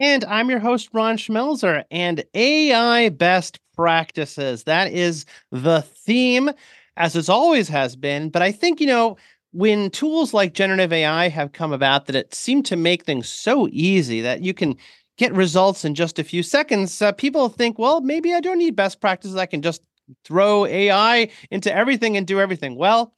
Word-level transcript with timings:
And 0.00 0.24
I'm 0.24 0.48
your 0.50 0.60
host, 0.60 0.88
Ron 0.92 1.16
Schmelzer, 1.16 1.84
and 1.90 2.24
AI 2.34 3.08
best 3.08 3.58
practices. 3.74 4.64
That 4.64 4.92
is 4.92 5.24
the 5.50 5.82
theme, 5.82 6.50
as 6.96 7.16
it 7.16 7.28
always 7.28 7.68
has 7.68 7.96
been. 7.96 8.30
But 8.30 8.42
I 8.42 8.52
think, 8.52 8.80
you 8.80 8.86
know, 8.86 9.16
when 9.52 9.90
tools 9.90 10.32
like 10.32 10.54
generative 10.54 10.92
AI 10.92 11.28
have 11.28 11.52
come 11.52 11.72
about, 11.72 12.06
that 12.06 12.16
it 12.16 12.34
seemed 12.34 12.66
to 12.66 12.76
make 12.76 13.04
things 13.04 13.28
so 13.28 13.68
easy 13.72 14.20
that 14.20 14.42
you 14.42 14.54
can 14.54 14.76
get 15.16 15.32
results 15.34 15.84
in 15.84 15.96
just 15.96 16.20
a 16.20 16.24
few 16.24 16.44
seconds, 16.44 17.02
uh, 17.02 17.10
people 17.12 17.48
think, 17.48 17.76
well, 17.76 18.00
maybe 18.00 18.32
I 18.34 18.40
don't 18.40 18.58
need 18.58 18.76
best 18.76 19.00
practices. 19.00 19.36
I 19.36 19.46
can 19.46 19.62
just 19.62 19.82
throw 20.24 20.64
AI 20.64 21.28
into 21.50 21.74
everything 21.74 22.16
and 22.16 22.24
do 22.26 22.40
everything. 22.40 22.76
Well, 22.76 23.12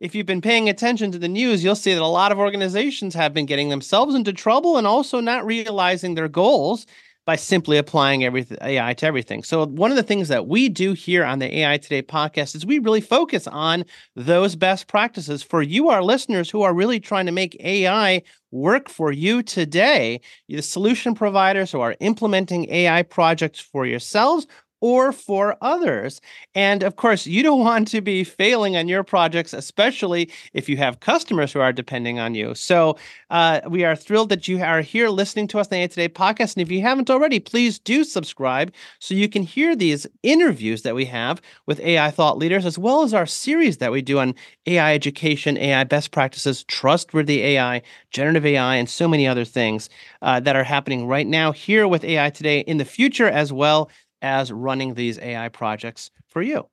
if 0.00 0.14
you've 0.14 0.26
been 0.26 0.40
paying 0.40 0.68
attention 0.68 1.12
to 1.12 1.18
the 1.18 1.28
news, 1.28 1.62
you'll 1.62 1.74
see 1.74 1.94
that 1.94 2.02
a 2.02 2.06
lot 2.06 2.32
of 2.32 2.38
organizations 2.38 3.14
have 3.14 3.32
been 3.32 3.46
getting 3.46 3.68
themselves 3.68 4.14
into 4.14 4.32
trouble 4.32 4.76
and 4.76 4.86
also 4.86 5.20
not 5.20 5.46
realizing 5.46 6.14
their 6.14 6.28
goals 6.28 6.86
by 7.26 7.36
simply 7.36 7.78
applying 7.78 8.22
everything 8.22 8.58
AI 8.60 8.92
to 8.94 9.06
everything. 9.06 9.42
So 9.42 9.64
one 9.66 9.90
of 9.90 9.96
the 9.96 10.02
things 10.02 10.28
that 10.28 10.46
we 10.46 10.68
do 10.68 10.92
here 10.92 11.24
on 11.24 11.38
the 11.38 11.58
AI 11.60 11.78
Today 11.78 12.02
podcast 12.02 12.54
is 12.54 12.66
we 12.66 12.78
really 12.78 13.00
focus 13.00 13.46
on 13.46 13.84
those 14.14 14.56
best 14.56 14.88
practices 14.88 15.42
for 15.42 15.62
you 15.62 15.88
our 15.88 16.02
listeners 16.02 16.50
who 16.50 16.62
are 16.62 16.74
really 16.74 17.00
trying 17.00 17.26
to 17.26 17.32
make 17.32 17.56
AI 17.60 18.22
work 18.50 18.88
for 18.88 19.10
you 19.10 19.42
today. 19.42 20.20
The 20.48 20.60
solution 20.60 21.14
providers 21.14 21.72
who 21.72 21.80
are 21.80 21.96
implementing 22.00 22.70
AI 22.70 23.02
projects 23.02 23.58
for 23.58 23.86
yourselves 23.86 24.46
or 24.84 25.12
for 25.12 25.56
others. 25.62 26.20
And 26.54 26.82
of 26.82 26.96
course, 26.96 27.26
you 27.26 27.42
don't 27.42 27.60
want 27.70 27.88
to 27.88 28.02
be 28.02 28.22
failing 28.22 28.76
on 28.76 28.86
your 28.86 29.02
projects, 29.02 29.54
especially 29.54 30.30
if 30.52 30.68
you 30.68 30.76
have 30.76 31.00
customers 31.00 31.54
who 31.54 31.60
are 31.60 31.72
depending 31.72 32.18
on 32.18 32.34
you. 32.34 32.54
So 32.54 32.98
uh, 33.30 33.62
we 33.66 33.82
are 33.82 33.96
thrilled 33.96 34.28
that 34.28 34.46
you 34.46 34.62
are 34.62 34.82
here 34.82 35.08
listening 35.08 35.48
to 35.48 35.58
us 35.58 35.68
on 35.68 35.70
the 35.70 35.76
AI 35.76 35.86
Today 35.86 36.08
podcast. 36.10 36.54
And 36.54 36.60
if 36.60 36.70
you 36.70 36.82
haven't 36.82 37.08
already, 37.08 37.40
please 37.40 37.78
do 37.78 38.04
subscribe 38.04 38.74
so 38.98 39.14
you 39.14 39.26
can 39.26 39.42
hear 39.42 39.74
these 39.74 40.06
interviews 40.22 40.82
that 40.82 40.94
we 40.94 41.06
have 41.06 41.40
with 41.64 41.80
AI 41.80 42.10
thought 42.10 42.36
leaders, 42.36 42.66
as 42.66 42.78
well 42.78 43.04
as 43.04 43.14
our 43.14 43.24
series 43.24 43.78
that 43.78 43.90
we 43.90 44.02
do 44.02 44.18
on 44.18 44.34
AI 44.66 44.92
education, 44.92 45.56
AI 45.56 45.84
best 45.84 46.10
practices, 46.10 46.62
trustworthy 46.64 47.40
AI, 47.40 47.80
generative 48.10 48.44
AI, 48.44 48.76
and 48.76 48.90
so 48.90 49.08
many 49.08 49.26
other 49.26 49.46
things 49.46 49.88
uh, 50.20 50.40
that 50.40 50.56
are 50.56 50.64
happening 50.64 51.06
right 51.06 51.26
now 51.26 51.52
here 51.52 51.88
with 51.88 52.04
AI 52.04 52.28
Today 52.28 52.60
in 52.60 52.76
the 52.76 52.84
future 52.84 53.28
as 53.28 53.50
well 53.50 53.88
as 54.24 54.50
running 54.50 54.94
these 54.94 55.18
AI 55.18 55.50
projects 55.50 56.10
for 56.26 56.40
you. 56.40 56.66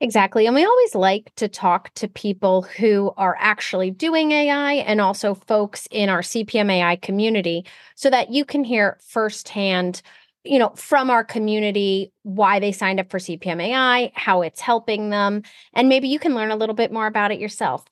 Exactly. 0.00 0.46
And 0.46 0.54
we 0.54 0.64
always 0.64 0.94
like 0.94 1.34
to 1.36 1.48
talk 1.48 1.92
to 1.94 2.06
people 2.06 2.62
who 2.62 3.12
are 3.16 3.36
actually 3.40 3.90
doing 3.90 4.30
AI 4.30 4.74
and 4.74 5.00
also 5.00 5.34
folks 5.34 5.88
in 5.90 6.08
our 6.08 6.20
CPMAI 6.20 7.02
community 7.02 7.66
so 7.96 8.08
that 8.10 8.30
you 8.30 8.44
can 8.44 8.62
hear 8.62 8.96
firsthand, 9.00 10.02
you 10.44 10.58
know, 10.60 10.68
from 10.76 11.10
our 11.10 11.24
community 11.24 12.12
why 12.22 12.60
they 12.60 12.70
signed 12.70 13.00
up 13.00 13.10
for 13.10 13.18
CPMAI, 13.18 14.12
how 14.14 14.42
it's 14.42 14.60
helping 14.60 15.10
them, 15.10 15.42
and 15.74 15.88
maybe 15.88 16.06
you 16.06 16.20
can 16.20 16.34
learn 16.34 16.52
a 16.52 16.56
little 16.56 16.76
bit 16.76 16.92
more 16.92 17.08
about 17.08 17.32
it 17.32 17.40
yourself. 17.40 17.84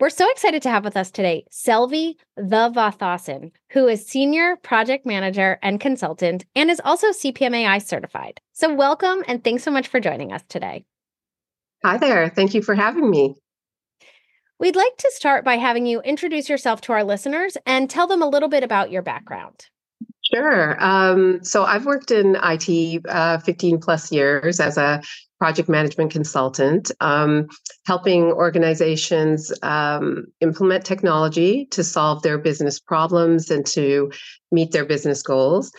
We're 0.00 0.08
so 0.08 0.30
excited 0.30 0.62
to 0.62 0.70
have 0.70 0.82
with 0.82 0.96
us 0.96 1.10
today 1.10 1.44
Selvi 1.50 2.14
the 2.34 2.70
Vathasan, 2.70 3.52
who 3.72 3.86
is 3.86 4.06
Senior 4.06 4.56
Project 4.56 5.04
Manager 5.04 5.58
and 5.62 5.78
Consultant 5.78 6.46
and 6.56 6.70
is 6.70 6.80
also 6.82 7.08
CPMAI 7.08 7.86
certified. 7.86 8.40
So, 8.54 8.74
welcome 8.74 9.22
and 9.28 9.44
thanks 9.44 9.62
so 9.62 9.70
much 9.70 9.88
for 9.88 10.00
joining 10.00 10.32
us 10.32 10.42
today. 10.48 10.86
Hi 11.84 11.98
there. 11.98 12.30
Thank 12.30 12.54
you 12.54 12.62
for 12.62 12.74
having 12.74 13.10
me. 13.10 13.34
We'd 14.58 14.74
like 14.74 14.96
to 14.96 15.12
start 15.14 15.44
by 15.44 15.58
having 15.58 15.84
you 15.84 16.00
introduce 16.00 16.48
yourself 16.48 16.80
to 16.82 16.92
our 16.92 17.04
listeners 17.04 17.58
and 17.66 17.90
tell 17.90 18.06
them 18.06 18.22
a 18.22 18.28
little 18.28 18.48
bit 18.48 18.64
about 18.64 18.90
your 18.90 19.02
background. 19.02 19.66
Sure. 20.32 20.82
Um, 20.82 21.44
so 21.44 21.64
I've 21.64 21.84
worked 21.84 22.10
in 22.10 22.38
IT 22.42 23.02
uh, 23.06 23.36
15 23.40 23.78
plus 23.80 24.10
years 24.10 24.60
as 24.60 24.78
a 24.78 25.02
project 25.40 25.70
management 25.70 26.12
consultant, 26.12 26.92
um, 27.00 27.48
helping 27.86 28.24
organizations 28.24 29.50
um, 29.62 30.26
implement 30.40 30.84
technology 30.84 31.64
to 31.70 31.82
solve 31.82 32.22
their 32.22 32.36
business 32.36 32.78
problems 32.78 33.50
and 33.50 33.64
to 33.64 34.12
meet 34.52 34.70
their 34.70 34.84
business 34.84 35.22
goals. 35.22 35.72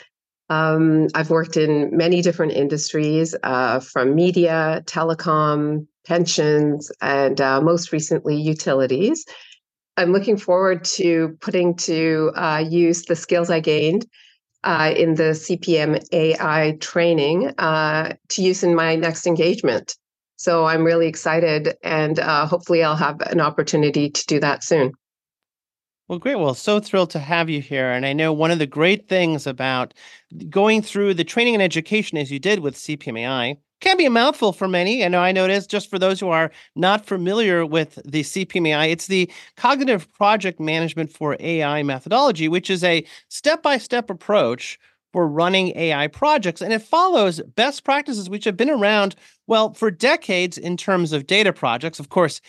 Um, 0.49 1.07
I've 1.13 1.29
worked 1.29 1.57
in 1.57 1.95
many 1.95 2.23
different 2.23 2.53
industries, 2.53 3.35
uh, 3.43 3.79
from 3.79 4.15
media, 4.15 4.81
telecom, 4.85 5.87
pensions, 6.07 6.91
and 6.99 7.39
uh, 7.39 7.61
most 7.61 7.93
recently 7.93 8.35
utilities. 8.35 9.25
I'm 9.95 10.11
looking 10.11 10.37
forward 10.37 10.83
to 10.95 11.37
putting 11.39 11.75
to 11.75 12.31
uh, 12.35 12.63
use 12.67 13.03
the 13.03 13.15
skills 13.15 13.51
I 13.51 13.59
gained 13.59 14.07
uh, 14.63 14.93
in 14.95 15.15
the 15.15 15.31
CPMAI 15.33 16.79
training 16.79 17.53
uh, 17.57 18.13
to 18.29 18.41
use 18.41 18.63
in 18.63 18.75
my 18.75 18.95
next 18.95 19.25
engagement. 19.27 19.95
So 20.35 20.65
I'm 20.65 20.83
really 20.83 21.07
excited, 21.07 21.75
and 21.83 22.19
uh, 22.19 22.47
hopefully, 22.47 22.83
I'll 22.83 22.95
have 22.95 23.21
an 23.21 23.39
opportunity 23.39 24.09
to 24.09 24.25
do 24.25 24.39
that 24.39 24.63
soon. 24.63 24.93
Well, 26.07 26.19
great. 26.19 26.35
Well, 26.35 26.55
so 26.55 26.79
thrilled 26.79 27.11
to 27.11 27.19
have 27.19 27.49
you 27.49 27.61
here. 27.61 27.91
And 27.91 28.05
I 28.05 28.11
know 28.11 28.33
one 28.33 28.51
of 28.51 28.59
the 28.59 28.67
great 28.67 29.07
things 29.07 29.47
about 29.47 29.93
going 30.49 30.81
through 30.81 31.13
the 31.13 31.23
training 31.23 31.53
and 31.53 31.63
education 31.63 32.17
as 32.17 32.29
you 32.29 32.37
did 32.37 32.59
with 32.59 32.75
CPMAI 32.75 33.57
can 33.81 33.97
be 33.97 34.05
a 34.05 34.09
mouthful 34.09 34.53
for 34.53 34.67
many. 34.67 35.01
And 35.03 35.15
I 35.15 35.31
know 35.31 35.41
I 35.41 35.47
noticed 35.47 35.69
just 35.69 35.89
for 35.89 35.99
those 35.99 36.19
who 36.19 36.29
are 36.29 36.51
not 36.75 37.05
familiar 37.05 37.65
with 37.65 37.99
the 38.05 38.21
CPMAI, 38.21 38.91
it's 38.91 39.07
the 39.07 39.29
Cognitive 39.57 40.11
Project 40.13 40.59
Management 40.59 41.11
for 41.11 41.35
AI 41.39 41.83
methodology, 41.83 42.47
which 42.47 42.69
is 42.69 42.83
a 42.83 43.03
step 43.27 43.61
by 43.63 43.77
step 43.77 44.09
approach 44.09 44.79
for 45.11 45.27
running 45.27 45.75
AI 45.75 46.07
projects. 46.07 46.61
And 46.61 46.71
it 46.71 46.81
follows 46.81 47.41
best 47.55 47.83
practices 47.83 48.29
which 48.29 48.45
have 48.45 48.55
been 48.55 48.69
around, 48.69 49.15
well, 49.47 49.73
for 49.73 49.91
decades 49.91 50.57
in 50.57 50.77
terms 50.77 51.11
of 51.11 51.27
data 51.27 51.51
projects. 51.51 51.99
Of 51.99 52.09
course, 52.09 52.39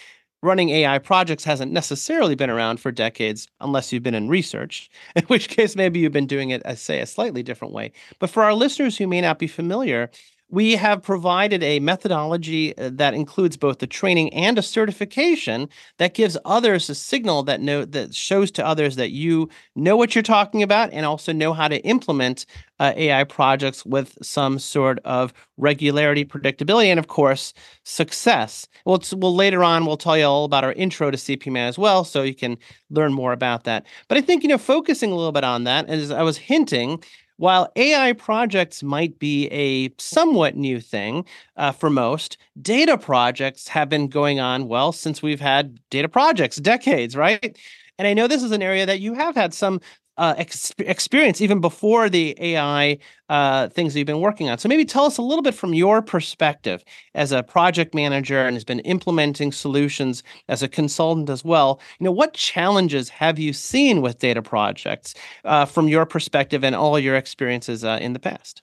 running 0.42 0.70
AI 0.70 0.98
projects 0.98 1.44
hasn't 1.44 1.72
necessarily 1.72 2.34
been 2.34 2.50
around 2.50 2.78
for 2.80 2.90
decades 2.92 3.48
unless 3.60 3.92
you've 3.92 4.02
been 4.02 4.14
in 4.14 4.28
research, 4.28 4.90
in 5.16 5.24
which 5.24 5.48
case 5.48 5.76
maybe 5.76 6.00
you've 6.00 6.12
been 6.12 6.26
doing 6.26 6.50
it, 6.50 6.62
as 6.64 6.80
say, 6.80 7.00
a 7.00 7.06
slightly 7.06 7.42
different 7.42 7.72
way. 7.72 7.92
But 8.18 8.30
for 8.30 8.42
our 8.42 8.54
listeners 8.54 8.98
who 8.98 9.06
may 9.06 9.20
not 9.20 9.38
be 9.38 9.46
familiar, 9.46 10.10
we 10.52 10.76
have 10.76 11.02
provided 11.02 11.62
a 11.62 11.80
methodology 11.80 12.76
uh, 12.76 12.90
that 12.92 13.14
includes 13.14 13.56
both 13.56 13.78
the 13.78 13.86
training 13.86 14.32
and 14.34 14.58
a 14.58 14.62
certification 14.62 15.66
that 15.96 16.12
gives 16.12 16.36
others 16.44 16.90
a 16.90 16.94
signal 16.94 17.42
that 17.42 17.62
know 17.62 17.84
that 17.86 18.14
shows 18.14 18.50
to 18.52 18.64
others 18.64 18.96
that 18.96 19.10
you 19.10 19.48
know 19.74 19.96
what 19.96 20.14
you're 20.14 20.22
talking 20.22 20.62
about 20.62 20.92
and 20.92 21.06
also 21.06 21.32
know 21.32 21.54
how 21.54 21.68
to 21.68 21.78
implement 21.84 22.44
uh, 22.78 22.92
AI 22.96 23.24
projects 23.24 23.86
with 23.86 24.18
some 24.22 24.58
sort 24.58 24.98
of 25.04 25.32
regularity, 25.56 26.24
predictability, 26.24 26.86
and 26.86 26.98
of 26.98 27.08
course 27.08 27.54
success. 27.84 28.68
Well, 28.84 29.00
well 29.16 29.34
later 29.34 29.64
on 29.64 29.86
we'll 29.86 29.96
tell 29.96 30.18
you 30.18 30.24
all 30.24 30.44
about 30.44 30.64
our 30.64 30.72
intro 30.72 31.10
to 31.10 31.16
CPMAI 31.16 31.68
as 31.68 31.78
well, 31.78 32.04
so 32.04 32.22
you 32.22 32.34
can 32.34 32.58
learn 32.90 33.12
more 33.14 33.32
about 33.32 33.64
that. 33.64 33.86
But 34.08 34.18
I 34.18 34.20
think 34.20 34.42
you 34.42 34.50
know 34.50 34.58
focusing 34.58 35.12
a 35.12 35.16
little 35.16 35.32
bit 35.32 35.44
on 35.44 35.64
that, 35.64 35.88
as 35.88 36.10
I 36.10 36.22
was 36.22 36.36
hinting, 36.36 37.02
while 37.42 37.72
AI 37.74 38.12
projects 38.12 38.84
might 38.84 39.18
be 39.18 39.48
a 39.48 39.92
somewhat 39.98 40.54
new 40.54 40.78
thing 40.78 41.24
uh, 41.56 41.72
for 41.72 41.90
most, 41.90 42.36
data 42.60 42.96
projects 42.96 43.66
have 43.66 43.88
been 43.88 44.06
going 44.06 44.38
on, 44.38 44.68
well, 44.68 44.92
since 44.92 45.24
we've 45.24 45.40
had 45.40 45.76
data 45.90 46.08
projects, 46.08 46.54
decades, 46.58 47.16
right? 47.16 47.58
And 47.98 48.06
I 48.06 48.14
know 48.14 48.28
this 48.28 48.44
is 48.44 48.52
an 48.52 48.62
area 48.62 48.86
that 48.86 49.00
you 49.00 49.14
have 49.14 49.34
had 49.34 49.52
some 49.52 49.80
uh, 50.18 50.34
ex- 50.36 50.72
experience 50.78 51.40
even 51.40 51.60
before 51.60 52.08
the 52.08 52.36
AI 52.38 52.98
uh, 53.28 53.68
things 53.68 53.92
that 53.92 54.00
you've 54.00 54.06
been 54.06 54.20
working 54.20 54.48
on. 54.48 54.58
So 54.58 54.68
maybe 54.68 54.84
tell 54.84 55.04
us 55.04 55.18
a 55.18 55.22
little 55.22 55.42
bit 55.42 55.54
from 55.54 55.74
your 55.74 56.02
perspective 56.02 56.84
as 57.14 57.32
a 57.32 57.42
project 57.42 57.94
manager 57.94 58.46
and 58.46 58.54
has 58.54 58.64
been 58.64 58.80
implementing 58.80 59.52
solutions 59.52 60.22
as 60.48 60.62
a 60.62 60.68
consultant 60.68 61.30
as 61.30 61.44
well. 61.44 61.80
You 61.98 62.04
know, 62.04 62.12
what 62.12 62.34
challenges 62.34 63.08
have 63.08 63.38
you 63.38 63.52
seen 63.52 64.02
with 64.02 64.18
data 64.18 64.42
projects 64.42 65.14
uh, 65.44 65.64
from 65.64 65.88
your 65.88 66.04
perspective 66.04 66.62
and 66.62 66.74
all 66.74 66.98
your 66.98 67.16
experiences 67.16 67.84
uh, 67.84 67.98
in 68.00 68.12
the 68.12 68.18
past? 68.18 68.62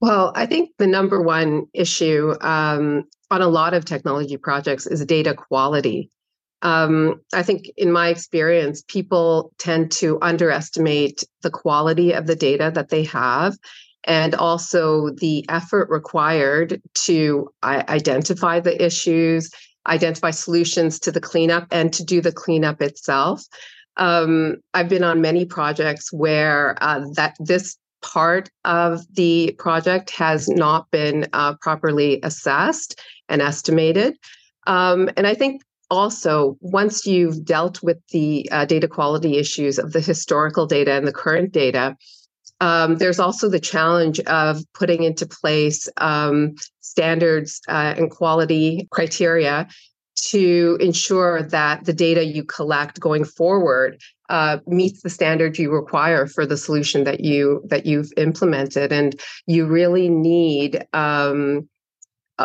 Well, 0.00 0.32
I 0.36 0.46
think 0.46 0.70
the 0.78 0.86
number 0.86 1.22
one 1.22 1.66
issue 1.72 2.34
um, 2.42 3.04
on 3.30 3.42
a 3.42 3.48
lot 3.48 3.74
of 3.74 3.84
technology 3.84 4.36
projects 4.36 4.86
is 4.86 5.04
data 5.06 5.34
quality 5.34 6.10
um, 6.66 7.20
I 7.32 7.44
think 7.44 7.70
in 7.76 7.92
my 7.92 8.08
experience, 8.08 8.82
people 8.88 9.52
tend 9.56 9.92
to 9.92 10.18
underestimate 10.20 11.22
the 11.42 11.50
quality 11.50 12.10
of 12.10 12.26
the 12.26 12.34
data 12.34 12.72
that 12.74 12.88
they 12.88 13.04
have 13.04 13.56
and 14.02 14.34
also 14.34 15.10
the 15.10 15.44
effort 15.48 15.88
required 15.90 16.82
to 16.94 17.48
identify 17.62 18.58
the 18.58 18.84
issues, 18.84 19.48
identify 19.86 20.32
solutions 20.32 20.98
to 21.00 21.12
the 21.12 21.20
cleanup, 21.20 21.68
and 21.70 21.92
to 21.92 22.04
do 22.04 22.20
the 22.20 22.32
cleanup 22.32 22.82
itself. 22.82 23.44
Um, 23.96 24.56
I've 24.74 24.88
been 24.88 25.04
on 25.04 25.20
many 25.20 25.44
projects 25.44 26.12
where 26.12 26.76
uh, 26.82 27.04
that 27.14 27.36
this 27.38 27.76
part 28.02 28.50
of 28.64 29.02
the 29.14 29.54
project 29.56 30.10
has 30.10 30.48
not 30.48 30.90
been 30.90 31.28
uh, 31.32 31.54
properly 31.60 32.18
assessed 32.24 33.00
and 33.28 33.40
estimated. 33.40 34.16
Um, 34.66 35.08
and 35.16 35.28
I 35.28 35.34
think 35.34 35.62
also, 35.90 36.56
once 36.60 37.06
you've 37.06 37.44
dealt 37.44 37.82
with 37.82 37.98
the 38.08 38.48
uh, 38.50 38.64
data 38.64 38.88
quality 38.88 39.36
issues 39.36 39.78
of 39.78 39.92
the 39.92 40.00
historical 40.00 40.66
data 40.66 40.92
and 40.92 41.06
the 41.06 41.12
current 41.12 41.52
data, 41.52 41.96
um, 42.60 42.96
there's 42.96 43.20
also 43.20 43.48
the 43.48 43.60
challenge 43.60 44.18
of 44.20 44.62
putting 44.72 45.02
into 45.02 45.26
place 45.26 45.88
um, 45.98 46.54
standards 46.80 47.60
uh, 47.68 47.94
and 47.96 48.10
quality 48.10 48.88
criteria 48.90 49.68
to 50.16 50.78
ensure 50.80 51.42
that 51.42 51.84
the 51.84 51.92
data 51.92 52.24
you 52.24 52.42
collect 52.42 52.98
going 53.00 53.24
forward 53.24 54.00
uh, 54.30 54.58
meets 54.66 55.02
the 55.02 55.10
standard 55.10 55.58
you 55.58 55.70
require 55.70 56.26
for 56.26 56.46
the 56.46 56.56
solution 56.56 57.04
that 57.04 57.20
you 57.20 57.62
that 57.66 57.84
you've 57.84 58.10
implemented. 58.16 58.92
And 58.92 59.20
you 59.46 59.66
really 59.66 60.08
need 60.08 60.84
um, 60.94 61.68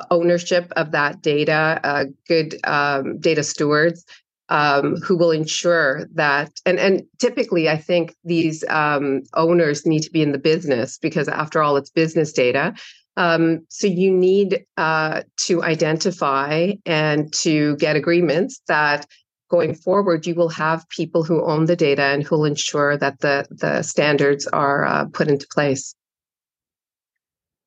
ownership 0.10 0.72
of 0.76 0.92
that 0.92 1.22
data 1.22 1.80
uh, 1.84 2.06
good 2.28 2.56
um, 2.66 3.20
data 3.20 3.44
stewards 3.44 4.06
um, 4.50 4.98
who 4.98 5.16
will 5.18 5.32
ensure 5.32 6.06
that 6.14 6.52
and 6.66 6.80
and 6.80 7.04
typically 7.20 7.70
i 7.70 7.78
think 7.78 8.16
these 8.24 8.64
um, 8.70 9.22
owners 9.36 9.86
need 9.86 10.02
to 10.02 10.12
be 10.12 10.22
in 10.22 10.32
the 10.32 10.40
business 10.40 10.98
because 10.98 11.28
after 11.28 11.62
all 11.62 11.78
it's 11.78 11.90
business 11.90 12.32
data 12.32 12.74
um, 13.18 13.66
so 13.70 13.88
you 13.88 14.10
need 14.10 14.66
uh, 14.78 15.24
to 15.42 15.62
identify 15.64 16.72
and 16.86 17.32
to 17.34 17.76
get 17.76 17.98
agreements 17.98 18.62
that 18.68 19.06
going 19.52 19.76
forward, 19.76 20.26
you 20.26 20.34
will 20.34 20.50
have 20.50 20.88
people 20.90 21.24
who 21.24 21.44
own 21.44 21.66
the 21.66 21.76
data 21.76 22.04
and 22.04 22.24
who 22.24 22.38
will 22.38 22.46
ensure 22.46 22.98
that 22.98 23.20
the 23.20 23.46
the 23.52 23.84
standards 23.84 24.48
are 24.48 24.86
uh, 24.86 25.06
put 25.14 25.28
into 25.28 25.46
place. 25.52 25.94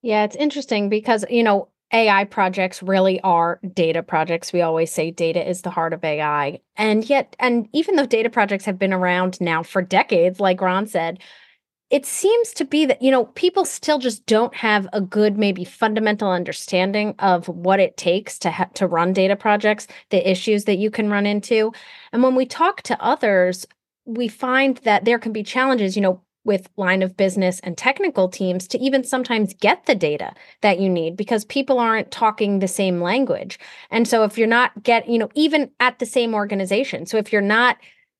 Yeah, 0.03 0.25
it's 0.25 0.37
interesting 0.37 0.88
because 0.88 1.25
you 1.29 1.43
know 1.43 1.69
AI 1.94 2.25
projects 2.25 2.82
really 2.82 3.20
are 3.23 3.61
data 3.73 4.02
projects. 4.02 4.52
We 4.52 4.62
always 4.62 4.91
say 4.93 5.12
data 5.12 5.49
is 5.49 5.62
the 5.62 5.70
heart 5.70 5.94
of 5.94 6.05
AI, 6.05 6.61
and 6.76 7.08
yet, 7.08 7.37
and 7.38 7.69
even 7.73 7.96
though 7.96 8.06
data 8.06 8.29
projects 8.31 8.64
have 8.67 8.79
been 8.79 8.93
around 8.93 9.41
now 9.41 9.62
for 9.62 9.81
decades, 9.81 10.41
like 10.41 10.61
Ron 10.61 10.87
said, 10.88 11.20
it 11.91 12.05
seems 12.06 12.52
to 12.55 12.64
be 12.64 12.87
that 12.87 13.00
you 13.02 13.11
know 13.12 13.26
people 13.26 13.64
still 13.64 13.99
just 14.00 14.26
don't 14.26 14.55
have 14.56 14.88
a 14.93 15.00
good 15.00 15.38
maybe 15.38 15.64
fundamental 15.64 16.31
understanding 16.31 17.14
of 17.20 17.49
what 17.49 17.81
it 17.81 17.97
takes 17.97 18.38
to 18.40 18.50
ha- 18.50 18.70
to 18.75 18.88
run 18.88 19.12
data 19.12 19.37
projects 19.37 19.87
the 20.11 20.29
issues 20.29 20.64
that 20.64 20.79
you 20.79 20.90
can 20.90 21.11
run 21.11 21.26
into. 21.26 21.73
And 22.12 22.23
when 22.23 22.35
we 22.35 22.47
talk 22.47 22.82
to 22.82 23.02
others 23.02 23.67
we 24.06 24.29
find 24.29 24.76
that 24.79 25.06
there 25.06 25.19
can 25.19 25.32
be 25.32 25.43
challenges. 25.43 25.97
You 25.97 26.02
know 26.02 26.24
with 26.44 26.69
line 26.76 27.02
of 27.02 27.17
business 27.17 27.61
and 27.61 27.76
technical 27.76 28.29
teams 28.29 28.69
to 28.69 28.79
even 28.79 29.02
sometimes 29.02 29.55
get 29.55 29.87
the 29.87 29.94
data 29.94 30.32
that 30.61 30.79
you 30.79 30.88
need 30.88 31.17
because 31.17 31.44
people 31.44 31.79
aren't 31.79 32.11
talking 32.11 32.58
the 32.58 32.69
same 32.69 33.00
language. 33.00 33.58
And 33.91 34.06
so 34.06 34.25
if 34.25 34.38
you're 34.38 34.46
not 34.46 34.82
get 34.82 35.08
you 35.08 35.19
know 35.19 35.31
even 35.35 35.70
at 35.81 35.99
the 35.99 36.06
same 36.06 36.35
organization 36.35 37.06
so 37.06 37.17
if 37.17 37.32
you're 37.32 37.41
not 37.41 37.76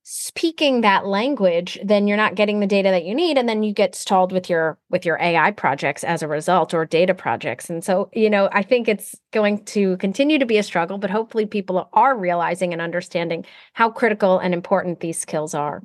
speaking 0.06 0.82
that 0.82 1.06
language 1.06 1.79
then 1.82 2.06
you're 2.06 2.17
not 2.17 2.35
getting 2.35 2.61
the 2.61 2.67
data 2.67 2.91
that 2.91 3.06
you 3.06 3.15
need 3.15 3.38
and 3.38 3.49
then 3.49 3.62
you 3.62 3.73
get 3.73 3.94
stalled 3.94 4.32
with 4.32 4.50
your 4.50 4.79
with 4.91 5.06
your 5.06 5.19
ai 5.19 5.50
projects 5.50 6.05
as 6.05 6.23
a 6.23 6.29
result 6.29 6.75
or 6.75 6.85
data 6.85 7.15
projects. 7.15 7.70
And 7.70 7.82
so 7.82 8.11
you 8.12 8.29
know 8.29 8.49
i 8.53 8.62
think 8.62 8.88
it's 8.88 9.15
going 9.32 9.65
to 9.67 9.97
continue 9.99 10.38
to 10.38 10.47
be 10.47 10.59
a 10.59 10.62
struggle 10.62 10.99
but 10.99 11.11
hopefully 11.11 11.47
people 11.47 11.88
are 11.93 12.17
realizing 12.17 12.73
and 12.73 12.82
understanding 12.82 13.44
how 13.73 13.91
critical 13.91 14.38
and 14.38 14.53
important 14.55 15.00
these 15.00 15.19
skills 15.19 15.55
are 15.55 15.82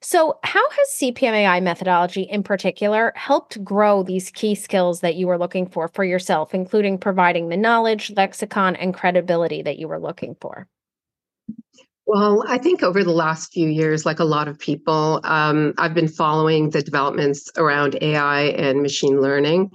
so 0.00 0.38
how 0.44 0.70
has 0.70 0.88
cpmai 1.00 1.62
methodology 1.62 2.22
in 2.22 2.42
particular 2.42 3.12
helped 3.16 3.62
grow 3.64 4.02
these 4.02 4.30
key 4.30 4.54
skills 4.54 5.00
that 5.00 5.16
you 5.16 5.26
were 5.26 5.38
looking 5.38 5.66
for 5.66 5.88
for 5.88 6.04
yourself 6.04 6.54
including 6.54 6.98
providing 6.98 7.48
the 7.48 7.56
knowledge 7.56 8.10
lexicon 8.16 8.76
and 8.76 8.94
credibility 8.94 9.62
that 9.62 9.78
you 9.78 9.88
were 9.88 10.00
looking 10.00 10.36
for 10.40 10.66
well, 12.08 12.42
I 12.48 12.56
think 12.56 12.82
over 12.82 13.04
the 13.04 13.10
last 13.12 13.52
few 13.52 13.68
years, 13.68 14.06
like 14.06 14.18
a 14.18 14.24
lot 14.24 14.48
of 14.48 14.58
people, 14.58 15.20
um, 15.24 15.74
I've 15.76 15.92
been 15.92 16.08
following 16.08 16.70
the 16.70 16.80
developments 16.80 17.50
around 17.58 17.98
AI 18.00 18.44
and 18.44 18.80
machine 18.80 19.20
learning. 19.20 19.72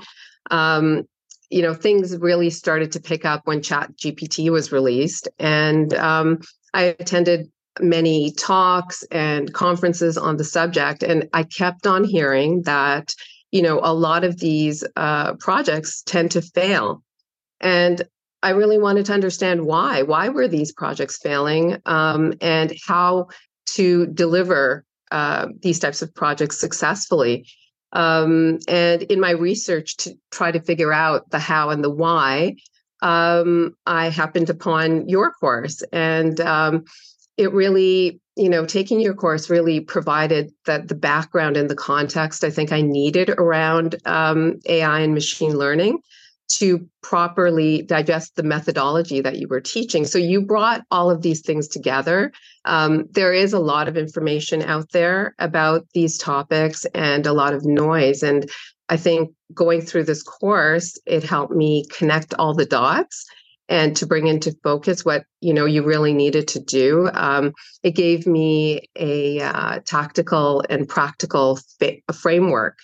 Um, 0.49 1.03
you 1.51 1.61
know, 1.61 1.75
things 1.75 2.17
really 2.17 2.49
started 2.49 2.91
to 2.93 2.99
pick 2.99 3.23
up 3.23 3.41
when 3.45 3.61
Chat 3.61 3.95
GPT 3.95 4.49
was 4.49 4.71
released, 4.71 5.27
and 5.37 5.93
um, 5.93 6.39
I 6.73 6.95
attended 6.99 7.51
many 7.79 8.31
talks 8.31 9.03
and 9.11 9.53
conferences 9.53 10.17
on 10.17 10.37
the 10.37 10.43
subject, 10.43 11.03
and 11.03 11.29
I 11.33 11.43
kept 11.43 11.87
on 11.87 12.03
hearing 12.03 12.63
that 12.63 13.13
you 13.51 13.61
know 13.61 13.79
a 13.83 13.93
lot 13.93 14.23
of 14.23 14.39
these 14.39 14.83
uh, 14.95 15.33
projects 15.35 16.01
tend 16.05 16.31
to 16.31 16.41
fail, 16.41 17.03
and 17.59 18.01
I 18.41 18.51
really 18.51 18.77
wanted 18.77 19.05
to 19.07 19.13
understand 19.13 19.65
why. 19.65 20.01
Why 20.03 20.29
were 20.29 20.47
these 20.47 20.73
projects 20.73 21.17
failing, 21.17 21.77
um, 21.85 22.33
and 22.41 22.73
how 22.85 23.27
to 23.75 24.07
deliver 24.07 24.85
uh, 25.11 25.47
these 25.61 25.79
types 25.79 26.01
of 26.01 26.13
projects 26.13 26.59
successfully. 26.59 27.45
Um, 27.91 28.57
and 28.67 29.03
in 29.03 29.19
my 29.19 29.29
research 29.31 29.97
to 29.97 30.15
try 30.31 30.51
to 30.51 30.59
figure 30.59 30.91
out 30.91 31.29
the 31.29 31.37
how 31.37 31.69
and 31.69 31.83
the 31.83 31.91
why, 31.91 32.55
um, 33.03 33.75
I 33.85 34.09
happened 34.09 34.49
upon 34.49 35.07
your 35.07 35.31
course, 35.33 35.83
and 35.91 36.39
um, 36.41 36.85
it 37.37 37.51
really, 37.51 38.21
you 38.35 38.49
know, 38.49 38.65
taking 38.65 38.99
your 38.99 39.13
course 39.13 39.49
really 39.49 39.79
provided 39.79 40.51
that 40.65 40.87
the 40.87 40.95
background 40.95 41.57
and 41.57 41.69
the 41.69 41.75
context 41.75 42.43
I 42.43 42.49
think 42.49 42.71
I 42.71 42.81
needed 42.81 43.29
around 43.29 43.95
um, 44.05 44.59
AI 44.67 44.99
and 44.99 45.13
machine 45.13 45.57
learning 45.57 45.99
to 46.49 46.87
properly 47.01 47.81
digest 47.81 48.35
the 48.35 48.43
methodology 48.43 49.21
that 49.21 49.37
you 49.37 49.47
were 49.47 49.61
teaching. 49.61 50.05
So 50.05 50.19
you 50.19 50.41
brought 50.41 50.83
all 50.91 51.09
of 51.09 51.21
these 51.21 51.41
things 51.41 51.67
together. 51.67 52.31
Um, 52.65 53.05
there 53.11 53.33
is 53.33 53.53
a 53.53 53.59
lot 53.59 53.87
of 53.87 53.97
information 53.97 54.61
out 54.61 54.91
there 54.91 55.33
about 55.39 55.87
these 55.93 56.17
topics 56.17 56.85
and 56.93 57.25
a 57.25 57.33
lot 57.33 57.53
of 57.53 57.65
noise. 57.65 58.23
And 58.23 58.49
I 58.89 58.97
think 58.97 59.31
going 59.53 59.81
through 59.81 60.03
this 60.03 60.21
course, 60.21 60.99
it 61.05 61.23
helped 61.23 61.55
me 61.55 61.85
connect 61.97 62.33
all 62.35 62.53
the 62.53 62.65
dots 62.65 63.25
and 63.69 63.95
to 63.97 64.05
bring 64.05 64.27
into 64.27 64.55
focus 64.63 65.05
what 65.05 65.23
you 65.41 65.53
know 65.53 65.65
you 65.65 65.83
really 65.83 66.13
needed 66.13 66.47
to 66.49 66.59
do. 66.59 67.09
Um, 67.13 67.53
it 67.81 67.91
gave 67.91 68.27
me 68.27 68.81
a 68.95 69.41
uh, 69.41 69.79
tactical 69.85 70.63
and 70.69 70.87
practical 70.87 71.59
fa- 71.79 71.97
framework 72.13 72.77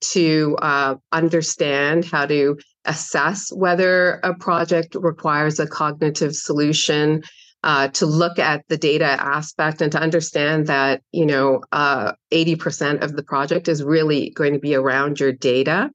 to 0.00 0.56
uh, 0.62 0.94
understand 1.12 2.04
how 2.04 2.26
to 2.26 2.56
assess 2.84 3.50
whether 3.52 4.20
a 4.22 4.34
project 4.34 4.94
requires 4.94 5.58
a 5.58 5.66
cognitive 5.66 6.34
solution, 6.34 7.22
uh, 7.64 7.88
to 7.88 8.06
look 8.06 8.38
at 8.38 8.64
the 8.68 8.76
data 8.76 9.04
aspect 9.04 9.82
and 9.82 9.92
to 9.92 10.00
understand 10.00 10.68
that 10.68 11.02
you 11.12 11.26
know 11.26 11.62
uh, 11.72 12.12
80% 12.32 13.02
of 13.02 13.16
the 13.16 13.22
project 13.22 13.68
is 13.68 13.82
really 13.82 14.30
going 14.30 14.52
to 14.52 14.58
be 14.58 14.74
around 14.74 15.18
your 15.18 15.32
data 15.32 15.90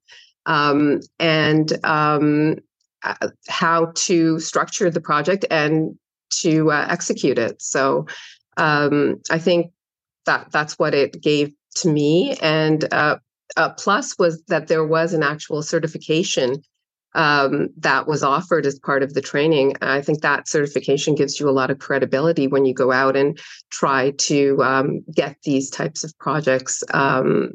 um, 0.46 1.00
and 1.20 1.72
um, 1.86 2.58
uh, 3.04 3.30
how 3.48 3.92
to 3.96 4.40
structure 4.40 4.90
the 4.90 5.02
project 5.02 5.46
and 5.50 5.98
to 6.42 6.72
uh, 6.72 6.88
execute 6.90 7.38
it. 7.38 7.62
So 7.62 8.08
um, 8.58 9.22
I 9.30 9.40
think 9.40 9.72
that 10.26 10.52
that's 10.52 10.80
what 10.80 10.94
it 10.94 11.22
gave 11.22 11.54
to 11.76 11.90
me 11.92 12.38
and 12.42 12.92
uh, 12.94 13.18
plus 13.78 14.18
was 14.18 14.42
that 14.48 14.68
there 14.68 14.86
was 14.86 15.14
an 15.14 15.24
actual 15.24 15.62
certification 15.62 16.64
um, 17.16 17.70
that 17.78 18.08
was 18.08 18.24
offered 18.24 18.66
as 18.66 18.80
part 18.80 19.04
of 19.04 19.14
the 19.14 19.22
training. 19.22 19.76
I 19.82 20.02
think 20.02 20.22
that 20.22 20.48
certification 20.48 21.16
gives 21.16 21.40
you 21.40 21.48
a 21.48 21.52
lot 21.52 21.70
of 21.70 21.80
credibility 21.80 22.48
when 22.48 22.66
you 22.66 22.74
go 22.74 22.92
out 22.92 23.16
and 23.16 23.40
try 23.70 24.12
to 24.12 24.64
um, 24.64 25.04
get 25.14 25.38
these 25.44 25.70
types 25.70 26.04
of 26.04 26.18
projects 26.18 26.84
um, 26.94 27.52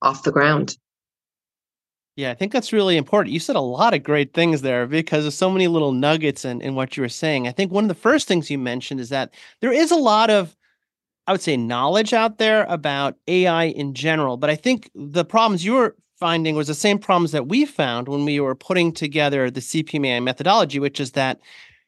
off 0.00 0.22
the 0.22 0.32
ground. 0.32 0.76
Yeah, 2.16 2.30
I 2.30 2.34
think 2.34 2.52
that's 2.52 2.72
really 2.72 2.96
important. 2.96 3.32
You 3.32 3.40
said 3.40 3.56
a 3.56 3.60
lot 3.60 3.94
of 3.94 4.02
great 4.02 4.34
things 4.34 4.62
there 4.62 4.86
because 4.86 5.24
of 5.24 5.32
so 5.32 5.50
many 5.50 5.68
little 5.68 5.92
nuggets 5.92 6.44
in, 6.44 6.60
in 6.60 6.74
what 6.74 6.96
you 6.96 7.02
were 7.02 7.08
saying. 7.08 7.48
I 7.48 7.52
think 7.52 7.72
one 7.72 7.84
of 7.84 7.88
the 7.88 7.94
first 7.94 8.28
things 8.28 8.50
you 8.50 8.58
mentioned 8.58 9.00
is 9.00 9.08
that 9.10 9.32
there 9.60 9.72
is 9.72 9.90
a 9.90 9.96
lot 9.96 10.30
of 10.30 10.56
I 11.26 11.32
would 11.32 11.42
say 11.42 11.56
knowledge 11.56 12.12
out 12.12 12.38
there 12.38 12.64
about 12.68 13.16
AI 13.28 13.66
in 13.66 13.94
general, 13.94 14.36
but 14.36 14.50
I 14.50 14.56
think 14.56 14.90
the 14.94 15.24
problems 15.24 15.64
you 15.64 15.74
were 15.74 15.96
finding 16.18 16.56
was 16.56 16.68
the 16.68 16.74
same 16.74 16.98
problems 16.98 17.32
that 17.32 17.48
we 17.48 17.64
found 17.66 18.08
when 18.08 18.24
we 18.24 18.40
were 18.40 18.54
putting 18.56 18.92
together 18.92 19.50
the 19.50 19.60
CPMAI 19.62 20.20
methodology, 20.20 20.80
which 20.80 21.00
is 21.00 21.12
that 21.12 21.40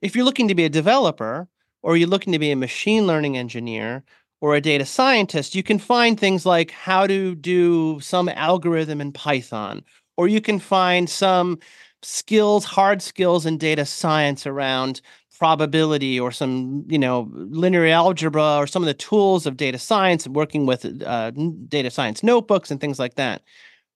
if 0.02 0.14
you're 0.16 0.24
looking 0.24 0.48
to 0.48 0.54
be 0.54 0.64
a 0.64 0.68
developer 0.70 1.48
or 1.82 1.96
you're 1.96 2.08
looking 2.08 2.32
to 2.32 2.38
be 2.38 2.50
a 2.52 2.56
machine 2.56 3.06
learning 3.06 3.36
engineer 3.36 4.04
or 4.40 4.54
a 4.54 4.60
data 4.60 4.84
scientist, 4.84 5.54
you 5.54 5.62
can 5.62 5.78
find 5.78 6.18
things 6.18 6.46
like 6.46 6.70
how 6.70 7.06
to 7.06 7.34
do 7.36 8.00
some 8.00 8.28
algorithm 8.30 9.00
in 9.00 9.12
Python, 9.12 9.84
or 10.16 10.28
you 10.28 10.40
can 10.40 10.58
find 10.58 11.08
some 11.08 11.58
skills, 12.02 12.64
hard 12.64 13.02
skills 13.02 13.46
in 13.46 13.58
data 13.58 13.84
science 13.84 14.46
around 14.46 15.00
probability 15.42 16.20
or 16.20 16.30
some 16.30 16.84
you 16.88 16.98
know 16.98 17.28
linear 17.32 17.86
algebra 17.86 18.58
or 18.58 18.64
some 18.64 18.80
of 18.80 18.86
the 18.86 18.94
tools 18.94 19.44
of 19.44 19.56
data 19.56 19.76
science 19.76 20.28
working 20.28 20.66
with 20.66 21.02
uh, 21.04 21.32
data 21.66 21.90
science 21.90 22.22
notebooks 22.22 22.70
and 22.70 22.80
things 22.80 23.00
like 23.00 23.16
that. 23.16 23.42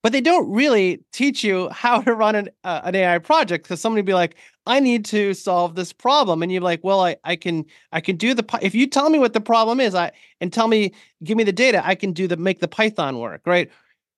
But 0.03 0.11
they 0.11 0.19
don't 0.19 0.51
really 0.51 0.99
teach 1.13 1.45
you 1.45 1.69
how 1.69 2.01
to 2.01 2.13
run 2.13 2.35
an, 2.35 2.49
uh, 2.65 2.81
an 2.83 2.95
ai 2.95 3.19
project 3.19 3.63
because 3.63 3.79
somebody 3.79 4.01
be 4.01 4.13
like 4.13 4.35
i 4.65 4.81
need 4.81 5.05
to 5.05 5.33
solve 5.33 5.75
this 5.75 5.93
problem. 5.93 6.43
And 6.43 6.51
you're 6.51 6.61
like 6.61 6.83
well 6.83 6.99
i, 6.99 7.15
I 7.23 7.37
can 7.37 7.63
i 7.93 8.01
can 8.01 8.17
do 8.17 8.33
the 8.33 8.43
if 8.61 8.75
you 8.75 8.85
tell 8.85 9.09
me 9.09 9.17
what 9.17 9.31
the 9.31 9.39
problem 9.39 9.79
is 9.79 9.95
i 9.95 10.11
and 10.41 10.51
tell 10.51 10.67
me 10.67 10.91
give 11.23 11.37
me 11.37 11.45
the 11.45 11.53
data 11.53 11.81
i 11.87 11.95
can 11.95 12.11
do 12.11 12.27
the 12.27 12.35
make 12.35 12.59
the 12.59 12.67
python 12.67 13.19
work 13.19 13.43
right 13.45 13.71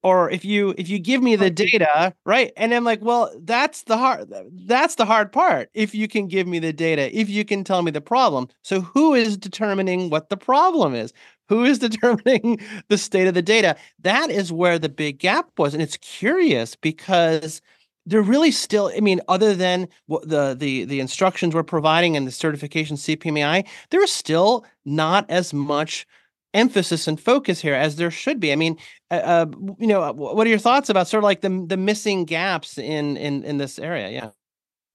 or 0.04 0.30
if 0.30 0.46
you 0.46 0.74
if 0.78 0.90
you 0.90 1.00
give 1.00 1.22
me 1.22 1.36
the 1.36 1.50
data 1.50 2.14
right? 2.26 2.52
And 2.58 2.74
i'm 2.74 2.84
like 2.84 3.02
well 3.02 3.32
that's 3.44 3.84
the 3.84 3.98
hard 3.98 4.32
that's 4.66 4.96
the 4.96 5.06
hard 5.06 5.32
part 5.32 5.70
if 5.74 5.94
you 5.94 6.08
can 6.08 6.28
give 6.28 6.48
me 6.48 6.60
the 6.60 6.74
data 6.74 7.16
if 7.18 7.30
you 7.30 7.46
can 7.46 7.64
tell 7.64 7.82
me 7.82 7.92
the 7.92 8.02
problem. 8.02 8.48
So 8.64 8.82
who 8.82 9.14
is 9.14 9.38
determining 9.38 10.10
what 10.10 10.30
the 10.30 10.38
problem 10.38 10.96
is? 10.96 11.14
Who 11.50 11.64
is 11.66 11.80
determining 11.88 12.60
the 12.90 12.98
state 12.98 13.28
of 13.28 13.34
the 13.34 13.42
data? 13.42 13.76
That 14.00 14.30
is 14.30 14.52
where 14.52 14.80
the 14.80 14.90
big 14.90 15.20
gap 15.20 15.50
was 15.58 15.74
and 15.74 15.84
it's 15.84 15.98
curious 15.98 16.76
because 16.76 17.62
they're 18.06 18.22
really 18.22 18.52
still 18.52 18.92
i 18.96 19.00
mean 19.00 19.22
other 19.28 19.54
than 19.56 19.88
what 20.08 20.28
the 20.28 20.56
the 20.58 20.86
the 20.86 21.00
instructions 21.00 21.54
we're 21.54 21.64
providing 21.64 22.18
and 22.18 22.26
the 22.28 22.32
certification 22.32 22.96
cpmai 22.96 23.66
there's 23.92 24.12
still 24.12 24.66
not 24.86 25.30
as 25.30 25.54
much 25.54 26.08
emphasis 26.54 27.08
and 27.08 27.20
focus 27.20 27.62
here 27.62 27.76
as 27.76 27.96
there 27.96 28.12
should 28.12 28.40
be. 28.40 28.52
I 28.52 28.56
mean, 28.56 28.78
uh, 29.12 29.16
uh 29.16 29.46
you 29.78 29.88
know, 29.88 30.12
what 30.14 30.46
are 30.46 30.50
your 30.50 30.60
thoughts 30.60 30.90
about 30.90 31.08
sort 31.08 31.20
of 31.20 31.26
like 31.26 31.42
the 31.42 31.66
the 31.68 31.78
missing 31.78 32.26
gaps 32.26 32.78
in 32.78 33.18
in 33.18 33.44
in 33.44 33.58
this 33.58 33.80
area? 33.80 34.10
Yeah. 34.10 34.30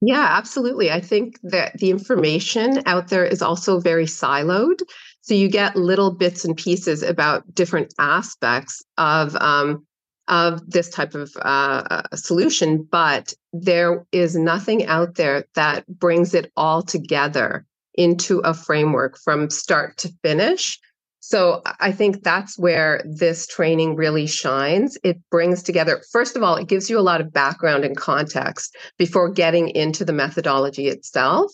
Yeah, 0.06 0.28
absolutely. 0.32 0.90
I 0.90 1.00
think 1.00 1.38
that 1.44 1.78
the 1.78 1.88
information 1.88 2.82
out 2.84 3.08
there 3.08 3.24
is 3.24 3.40
also 3.40 3.80
very 3.80 4.04
siloed. 4.04 4.80
So 5.22 5.32
you 5.32 5.48
get 5.48 5.76
little 5.76 6.10
bits 6.10 6.44
and 6.44 6.54
pieces 6.54 7.02
about 7.02 7.54
different 7.54 7.94
aspects 7.98 8.84
of 8.98 9.34
um, 9.36 9.86
of 10.28 10.68
this 10.70 10.90
type 10.90 11.14
of 11.14 11.34
uh, 11.40 12.02
solution, 12.14 12.82
but 12.82 13.32
there 13.52 14.04
is 14.12 14.36
nothing 14.36 14.86
out 14.86 15.14
there 15.14 15.44
that 15.54 15.86
brings 15.86 16.34
it 16.34 16.52
all 16.56 16.82
together 16.82 17.64
into 17.94 18.40
a 18.40 18.52
framework 18.52 19.18
from 19.18 19.48
start 19.48 19.96
to 19.98 20.12
finish 20.22 20.78
so 21.26 21.62
I 21.80 21.90
think 21.90 22.22
that's 22.22 22.58
where 22.58 23.02
this 23.06 23.46
training 23.46 23.96
really 23.96 24.26
shines. 24.26 24.98
It 25.02 25.18
brings 25.30 25.62
together, 25.62 26.02
first 26.12 26.36
of 26.36 26.42
all, 26.42 26.56
it 26.56 26.68
gives 26.68 26.90
you 26.90 26.98
a 26.98 27.00
lot 27.00 27.22
of 27.22 27.32
background 27.32 27.82
and 27.82 27.96
context 27.96 28.76
before 28.98 29.30
getting 29.30 29.70
into 29.70 30.04
the 30.04 30.12
methodology 30.12 30.88
itself. 30.88 31.50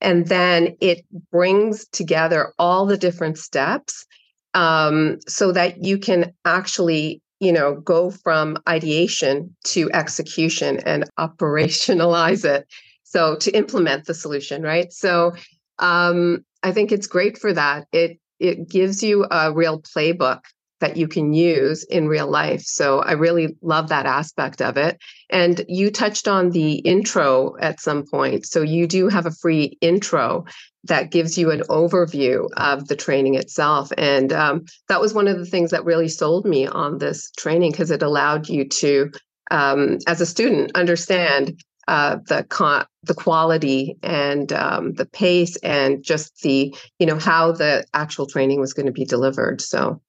And 0.00 0.26
then 0.26 0.76
it 0.80 1.04
brings 1.30 1.86
together 1.90 2.52
all 2.58 2.84
the 2.84 2.96
different 2.96 3.38
steps 3.38 4.04
um, 4.54 5.18
so 5.28 5.52
that 5.52 5.84
you 5.84 5.98
can 5.98 6.32
actually 6.44 7.22
you 7.38 7.52
know 7.52 7.76
go 7.76 8.10
from 8.10 8.56
ideation 8.68 9.54
to 9.66 9.88
execution 9.92 10.80
and 10.84 11.08
operationalize 11.20 12.44
it 12.44 12.66
so 13.04 13.36
to 13.36 13.52
implement 13.52 14.06
the 14.06 14.14
solution 14.14 14.62
right 14.62 14.92
so 14.92 15.32
um, 15.80 16.44
i 16.62 16.70
think 16.70 16.92
it's 16.92 17.08
great 17.08 17.36
for 17.36 17.52
that 17.52 17.86
it 17.92 18.20
it 18.42 18.68
gives 18.68 19.02
you 19.02 19.26
a 19.30 19.52
real 19.52 19.80
playbook 19.80 20.40
that 20.80 20.96
you 20.96 21.06
can 21.06 21.32
use 21.32 21.84
in 21.84 22.08
real 22.08 22.28
life. 22.28 22.62
So 22.62 22.98
I 22.98 23.12
really 23.12 23.56
love 23.62 23.88
that 23.90 24.04
aspect 24.04 24.60
of 24.60 24.76
it. 24.76 24.98
And 25.30 25.64
you 25.68 25.92
touched 25.92 26.26
on 26.26 26.50
the 26.50 26.72
intro 26.74 27.56
at 27.60 27.80
some 27.80 28.04
point. 28.04 28.46
So 28.46 28.62
you 28.62 28.88
do 28.88 29.08
have 29.08 29.24
a 29.24 29.30
free 29.30 29.78
intro 29.80 30.44
that 30.84 31.12
gives 31.12 31.38
you 31.38 31.52
an 31.52 31.60
overview 31.70 32.48
of 32.56 32.88
the 32.88 32.96
training 32.96 33.36
itself. 33.36 33.92
And 33.96 34.32
um, 34.32 34.64
that 34.88 35.00
was 35.00 35.14
one 35.14 35.28
of 35.28 35.38
the 35.38 35.46
things 35.46 35.70
that 35.70 35.84
really 35.84 36.08
sold 36.08 36.44
me 36.44 36.66
on 36.66 36.98
this 36.98 37.30
training 37.38 37.70
because 37.70 37.92
it 37.92 38.02
allowed 38.02 38.48
you 38.48 38.68
to, 38.68 39.12
um, 39.52 39.98
as 40.08 40.20
a 40.20 40.26
student, 40.26 40.72
understand 40.74 41.62
uh, 41.88 42.16
the 42.26 42.44
con- 42.44 42.86
the 43.02 43.14
quality 43.14 43.96
and 44.02 44.52
um, 44.52 44.94
the 44.94 45.06
pace 45.06 45.56
and 45.56 46.02
just 46.02 46.42
the 46.42 46.74
you 46.98 47.06
know 47.06 47.18
how 47.18 47.52
the 47.52 47.84
actual 47.94 48.26
training 48.26 48.60
was 48.60 48.72
going 48.72 48.86
to 48.86 48.92
be 48.92 49.04
delivered. 49.04 49.60
So. 49.60 50.00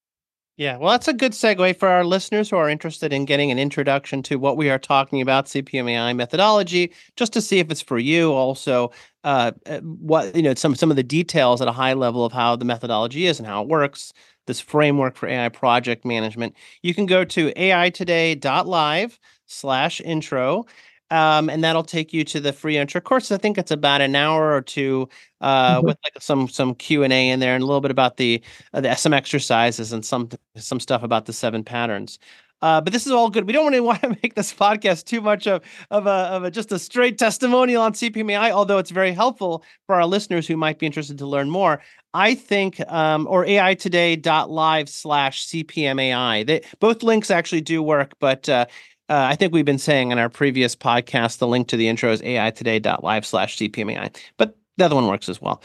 Yeah, 0.56 0.78
well, 0.78 0.92
that's 0.92 1.08
a 1.08 1.14
good 1.14 1.32
segue 1.32 1.80
for 1.80 1.88
our 1.88 2.06
listeners 2.06 2.48
who 2.48 2.58
are 2.58 2.70
interested 2.70 3.12
in 3.12 3.26
getting 3.26 3.50
an 3.50 3.58
introduction 3.58 4.22
to 4.24 4.36
what 4.36 4.56
we 4.56 4.70
are 4.70 4.78
talking 4.78 5.20
about, 5.20 5.48
CPMAI 5.48 6.16
methodology, 6.16 6.94
just 7.16 7.34
to 7.34 7.42
see 7.42 7.58
if 7.58 7.72
it's 7.72 7.82
for 7.82 7.98
you. 7.98 8.32
Also, 8.32 8.92
uh, 9.24 9.54
uh, 9.66 9.80
what 9.80 10.36
you 10.36 10.44
know, 10.44 10.54
some 10.54 10.76
some 10.76 10.92
of 10.92 10.96
the 10.96 11.02
details 11.02 11.60
at 11.60 11.68
a 11.68 11.72
high 11.72 11.94
level 11.94 12.24
of 12.24 12.34
how 12.34 12.56
the 12.56 12.66
methodology 12.66 13.26
is 13.26 13.40
and 13.40 13.48
how 13.48 13.64
it 13.64 13.68
works. 13.68 14.14
This 14.46 14.60
framework 14.60 15.16
for 15.16 15.28
AI 15.28 15.50
project 15.50 16.06
management. 16.06 16.56
You 16.84 16.94
can 16.94 17.08
go 17.08 17.26
to 17.26 17.52
aitoday.live 17.54 19.20
slash 19.48 20.02
intro 20.02 20.66
um, 21.14 21.48
and 21.48 21.64
that'll 21.64 21.84
take 21.84 22.12
you 22.12 22.24
to 22.24 22.40
the 22.40 22.52
free 22.52 22.76
intro 22.76 23.00
course. 23.00 23.32
I 23.32 23.38
think 23.38 23.60
it's 23.60 23.70
about 23.70 24.02
an 24.02 24.16
hour 24.16 24.52
or 24.52 24.62
two 24.62 25.08
uh, 25.42 25.78
mm-hmm. 25.78 25.86
with 25.86 25.98
like 26.04 26.14
some 26.20 26.50
some 26.50 26.74
Q 26.74 27.04
and 27.04 27.14
A 27.14 27.30
in 27.30 27.40
there, 27.40 27.54
and 27.54 27.64
a 27.64 27.68
little 27.68 27.82
bit 27.82 27.92
about 27.92 28.18
the 28.18 28.42
uh, 28.74 28.82
the 28.82 28.96
some 28.96 29.14
exercises 29.14 29.94
and 29.94 30.04
some 30.04 30.30
some 30.56 30.80
stuff 30.80 31.04
about 31.04 31.26
the 31.26 31.34
seven 31.34 31.64
patterns. 31.64 32.18
Uh, 32.64 32.80
but 32.80 32.94
this 32.94 33.06
is 33.06 33.12
all 33.12 33.30
good. 33.30 33.46
We 33.46 33.54
don't 33.54 33.68
really 33.68 33.80
want 33.92 34.02
to 34.02 34.10
make 34.24 34.34
this 34.34 34.52
podcast 34.52 35.06
too 35.06 35.22
much 35.22 35.46
of 35.46 35.62
of 35.92 36.08
a, 36.08 36.10
of 36.10 36.46
a 36.46 36.52
just 36.52 36.72
a 36.72 36.80
straight 36.80 37.20
testimonial 37.20 37.84
on 37.84 37.94
CPMAI, 37.94 38.50
although 38.50 38.80
it's 38.80 38.92
very 38.92 39.12
helpful 39.12 39.64
for 39.86 39.94
our 39.94 40.08
listeners 40.08 40.48
who 40.48 40.58
might 40.58 40.80
be 40.80 40.88
interested 40.88 41.20
to 41.20 41.28
learn 41.28 41.52
more. 41.52 41.80
I 42.16 42.36
think, 42.36 42.80
um, 42.92 43.26
or 43.28 43.44
aitoday.live 43.44 44.88
slash 44.88 45.48
CPMAI. 45.48 46.46
They, 46.46 46.62
both 46.80 47.02
links 47.02 47.32
actually 47.32 47.62
do 47.62 47.82
work, 47.82 48.14
but 48.20 48.48
uh, 48.48 48.68
uh, 49.10 49.28
I 49.30 49.36
think 49.36 49.54
we've 49.54 49.66
been 49.66 49.78
saying 49.78 50.12
in 50.12 50.20
our 50.20 50.30
previous 50.30 50.76
podcast, 50.76 51.40
the 51.40 51.48
link 51.48 51.68
to 51.70 51.78
the 51.78 51.88
intro 51.88 52.12
is 52.12 52.22
aitoday.live 52.22 53.26
slash 53.26 53.58
CPMAI, 53.58 54.16
but 54.38 54.58
the 54.78 54.86
other 54.86 54.96
one 54.96 55.08
works 55.08 55.30
as 55.30 55.42
well. 55.42 55.62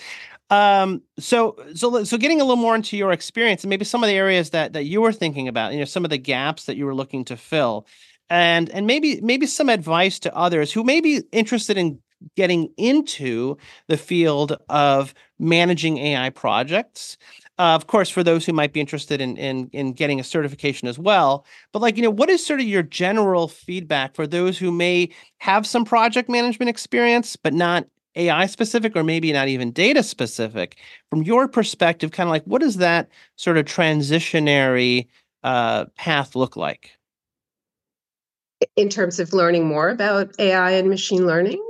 Um, 0.51 1.03
so, 1.19 1.57
so, 1.75 2.05
so 2.05 2.17
getting 2.17 2.41
a 2.41 2.45
little 2.45 2.57
more 2.57 2.75
into 2.75 2.97
your 2.97 3.13
experience 3.13 3.63
and 3.63 3.71
maybe 3.71 3.85
some 3.85 4.03
of 4.03 4.09
the 4.09 4.15
areas 4.15 4.51
that, 4.51 4.73
that 4.73 4.85
you 4.85 5.01
were 5.01 5.13
thinking 5.13 5.47
about, 5.47 5.73
you 5.73 5.79
know, 5.79 5.85
some 5.85 6.05
of 6.05 6.11
the 6.11 6.19
gaps 6.19 6.65
that 6.65 6.77
you 6.77 6.87
were 6.87 6.95
looking 6.95 7.25
to 7.27 7.37
fill 7.37 7.87
and, 8.31 8.71
and 8.71 8.87
maybe, 8.87 9.21
maybe 9.21 9.47
some 9.47 9.69
advice 9.69 10.19
to 10.21 10.35
others 10.35 10.73
who 10.73 10.85
may 10.85 11.01
be 11.01 11.23
interested 11.33 11.77
in 11.77 12.01
getting 12.35 12.73
into 12.77 13.57
the 13.87 13.97
field 13.97 14.57
of 14.69 15.15
managing 15.39 15.99
AI 15.99 16.31
projects 16.31 17.17
uh, 17.59 17.75
of 17.75 17.89
course, 17.89 18.09
for 18.09 18.23
those 18.23 18.47
who 18.47 18.53
might 18.53 18.73
be 18.73 18.81
interested 18.81 19.21
in, 19.21 19.37
in 19.37 19.69
in 19.73 19.93
getting 19.93 20.21
a 20.21 20.25
certification 20.25 20.87
as 20.87 20.99
well. 20.99 21.45
But 21.73 21.83
like, 21.83 21.97
you 21.97 22.03
know, 22.03 22.11
what 22.11 22.31
is 22.31 22.45
sort 22.45 22.61
of 22.61 22.67
your 22.67 22.85
general 22.85 23.49
feedback 23.49 24.15
for 24.15 24.27
those 24.27 24.59
who 24.59 24.71
may 24.71 25.11
have 25.39 25.67
some 25.67 25.85
project 25.85 26.29
management 26.29 26.69
experience, 26.69 27.35
but 27.35 27.53
not 27.53 27.87
AI 28.15 28.47
specific 28.47 28.97
or 28.97 29.03
maybe 29.03 29.33
not 29.33 29.49
even 29.49 29.73
data 29.73 30.05
specific? 30.05 30.77
From 31.11 31.23
your 31.23 31.49
perspective, 31.49 32.13
kind 32.13 32.29
of 32.29 32.31
like 32.31 32.45
what 32.45 32.61
does 32.61 32.77
that 32.77 33.09
sort 33.35 33.59
of 33.59 33.65
transitionary 33.65 35.09
uh, 35.43 35.87
path 35.97 36.37
look 36.37 36.57
like? 36.57 36.93
In 38.77 38.89
terms 38.89 39.19
of 39.19 39.33
learning 39.33 39.67
more 39.67 39.89
about 39.89 40.33
AI 40.39 40.73
and 40.73 40.89
machine 40.89 41.27
learning? 41.27 41.65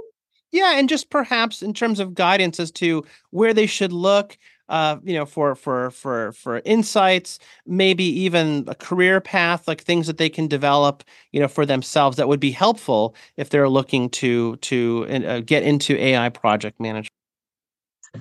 Yeah, 0.53 0.79
and 0.79 0.89
just 0.89 1.11
perhaps 1.11 1.63
in 1.63 1.75
terms 1.75 2.01
of 2.01 2.15
guidance 2.15 2.59
as 2.59 2.71
to 2.73 3.05
where 3.31 3.53
they 3.53 3.67
should 3.67 3.93
look, 3.93 4.39
uh, 4.69 4.97
you 5.03 5.15
know, 5.15 5.27
for 5.27 5.55
for 5.55 5.91
for 5.91 6.33
for 6.33 6.61
insights, 6.65 7.39
maybe 7.67 8.05
even 8.05 8.65
a 8.69 8.75
career 8.75 9.21
path, 9.21 9.67
like 9.67 9.83
things 9.83 10.07
that 10.07 10.19
they 10.19 10.29
can 10.29 10.47
develop, 10.47 11.05
you 11.33 11.41
know, 11.41 11.49
for 11.49 11.65
themselves 11.65 12.17
that 12.17 12.29
would 12.29 12.41
be 12.41 12.51
helpful 12.51 13.15
if 13.37 13.51
they're 13.51 13.69
looking 13.69 14.11
to 14.11 14.57
to 14.57 15.07
uh, 15.09 15.41
get 15.41 15.63
into 15.63 15.97
AI 15.97 16.29
project 16.29 16.81
management. 16.81 17.09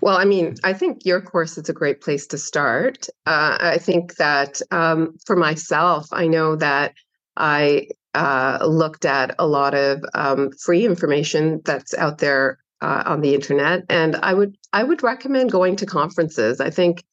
Well, 0.02 0.18
I 0.18 0.26
mean, 0.26 0.56
I 0.64 0.74
think 0.74 1.06
your 1.06 1.22
course 1.22 1.58
is 1.58 1.70
a 1.70 1.74
great 1.74 2.02
place 2.02 2.28
to 2.28 2.38
start. 2.38 3.08
Uh, 3.26 3.58
I 3.60 3.78
think 3.78 4.16
that 4.16 4.62
um, 4.72 5.18
for 5.26 5.36
myself, 5.36 6.08
I 6.12 6.28
know 6.28 6.56
that 6.58 6.94
I 7.36 7.88
uh, 8.14 8.60
looked 8.66 9.06
at 9.06 9.36
a 9.40 9.48
lot 9.48 9.74
of 9.74 10.04
um, 10.14 10.52
free 10.52 10.86
information 10.86 11.62
that's 11.64 11.94
out 11.94 12.18
there 12.18 12.60
uh, 12.82 13.04
on 13.06 13.22
the 13.22 13.34
internet, 13.34 13.84
and 13.90 14.16
I 14.18 14.34
would 14.34 14.58
I 14.74 14.84
would 14.84 15.04
recommend 15.04 15.52
going 15.52 15.76
to 15.78 15.86
conferences. 15.86 16.60
I 16.60 16.70
think 16.70 17.04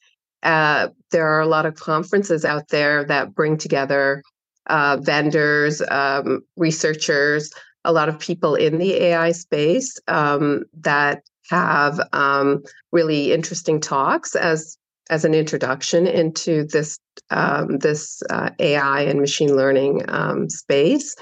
uh, 0.43 0.89
there 1.11 1.27
are 1.29 1.41
a 1.41 1.47
lot 1.47 1.67
of 1.67 1.77
conferences 1.77 2.45
out 2.45 2.69
there 2.69 3.05
that 3.05 3.35
bring 3.35 3.57
together 3.57 4.23
uh, 4.67 4.99
vendors, 5.01 5.83
um, 5.91 6.43
researchers, 6.57 7.51
a 7.85 7.93
lot 7.93 8.09
of 8.09 8.19
people 8.19 8.55
in 8.55 8.79
the 8.79 8.95
AI 8.95 9.33
space 9.33 9.99
um, 10.09 10.65
that 10.81 11.23
have 11.51 12.01
um, 12.13 12.63
really 12.93 13.33
interesting 13.33 13.81
talks 13.81 14.35
as 14.35 14.79
as 15.11 15.25
an 15.27 15.35
introduction 15.35 16.07
into 16.07 16.65
this 16.65 16.99
um, 17.31 17.79
this 17.79 18.23
uh, 18.31 18.51
AI 18.59 19.03
and 19.03 19.21
machine 19.21 19.55
learning 19.55 20.03
um, 20.09 20.49
space. 20.49 21.15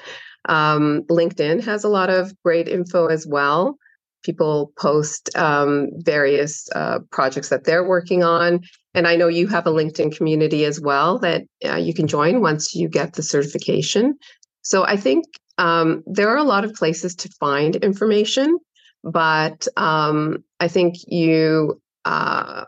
Um, 0.48 1.02
LinkedIn 1.10 1.64
has 1.64 1.84
a 1.84 1.88
lot 1.88 2.10
of 2.10 2.32
great 2.42 2.68
info 2.68 3.06
as 3.06 3.26
well. 3.26 3.76
People 4.22 4.72
post 4.78 5.30
um, 5.36 5.88
various 5.96 6.68
uh, 6.74 7.00
projects 7.10 7.48
that 7.48 7.64
they're 7.64 7.86
working 7.86 8.22
on. 8.22 8.60
And 8.94 9.06
I 9.06 9.16
know 9.16 9.28
you 9.28 9.46
have 9.48 9.66
a 9.66 9.70
LinkedIn 9.70 10.16
community 10.16 10.64
as 10.64 10.80
well 10.80 11.18
that 11.20 11.42
uh, 11.64 11.76
you 11.76 11.94
can 11.94 12.06
join 12.06 12.40
once 12.40 12.74
you 12.74 12.88
get 12.88 13.14
the 13.14 13.22
certification. 13.22 14.14
So 14.62 14.84
I 14.84 14.96
think 14.96 15.24
um, 15.58 16.02
there 16.06 16.30
are 16.30 16.36
a 16.36 16.44
lot 16.44 16.64
of 16.64 16.74
places 16.74 17.14
to 17.16 17.28
find 17.40 17.76
information, 17.76 18.58
but 19.02 19.66
um, 19.76 20.44
I 20.60 20.68
think 20.68 20.96
you 21.06 21.80
uh, 22.04 22.64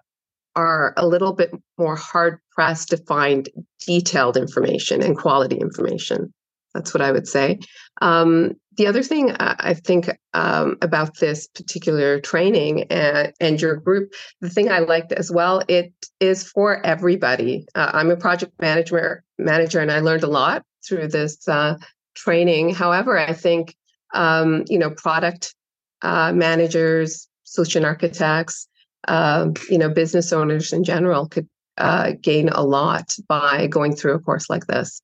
are 0.56 0.94
a 0.96 1.06
little 1.06 1.32
bit 1.32 1.50
more 1.78 1.96
hard 1.96 2.38
pressed 2.52 2.90
to 2.90 2.96
find 2.96 3.48
detailed 3.86 4.36
information 4.36 5.02
and 5.02 5.16
quality 5.16 5.56
information. 5.56 6.32
That's 6.74 6.92
what 6.92 7.02
I 7.02 7.12
would 7.12 7.28
say. 7.28 7.60
Um, 8.02 8.54
the 8.76 8.88
other 8.88 9.02
thing 9.02 9.30
I 9.38 9.74
think 9.74 10.10
um, 10.32 10.76
about 10.82 11.18
this 11.18 11.46
particular 11.46 12.20
training 12.20 12.84
and, 12.90 13.32
and, 13.38 13.60
your 13.60 13.76
group, 13.76 14.12
the 14.40 14.50
thing 14.50 14.68
I 14.68 14.80
liked 14.80 15.12
as 15.12 15.30
well, 15.30 15.62
it 15.68 15.92
is 16.18 16.42
for 16.42 16.84
everybody. 16.84 17.66
Uh, 17.76 17.92
I'm 17.92 18.10
a 18.10 18.16
project 18.16 18.52
manager 18.60 19.22
manager, 19.38 19.78
and 19.78 19.92
I 19.92 20.00
learned 20.00 20.24
a 20.24 20.28
lot 20.28 20.64
through 20.86 21.08
this 21.08 21.46
uh, 21.46 21.76
training. 22.16 22.74
However, 22.74 23.16
I 23.16 23.32
think 23.32 23.76
um, 24.12 24.64
you 24.68 24.78
know 24.78 24.90
product 24.90 25.54
uh, 26.02 26.32
managers, 26.32 27.28
solution 27.44 27.84
architects, 27.84 28.66
uh, 29.06 29.50
you 29.70 29.78
know 29.78 29.88
business 29.88 30.32
owners 30.32 30.72
in 30.72 30.82
general 30.82 31.28
could 31.28 31.48
uh, 31.78 32.12
gain 32.20 32.48
a 32.48 32.62
lot 32.62 33.16
by 33.28 33.66
going 33.68 33.94
through 33.94 34.14
a 34.14 34.20
course 34.20 34.50
like 34.50 34.66
this. 34.66 35.00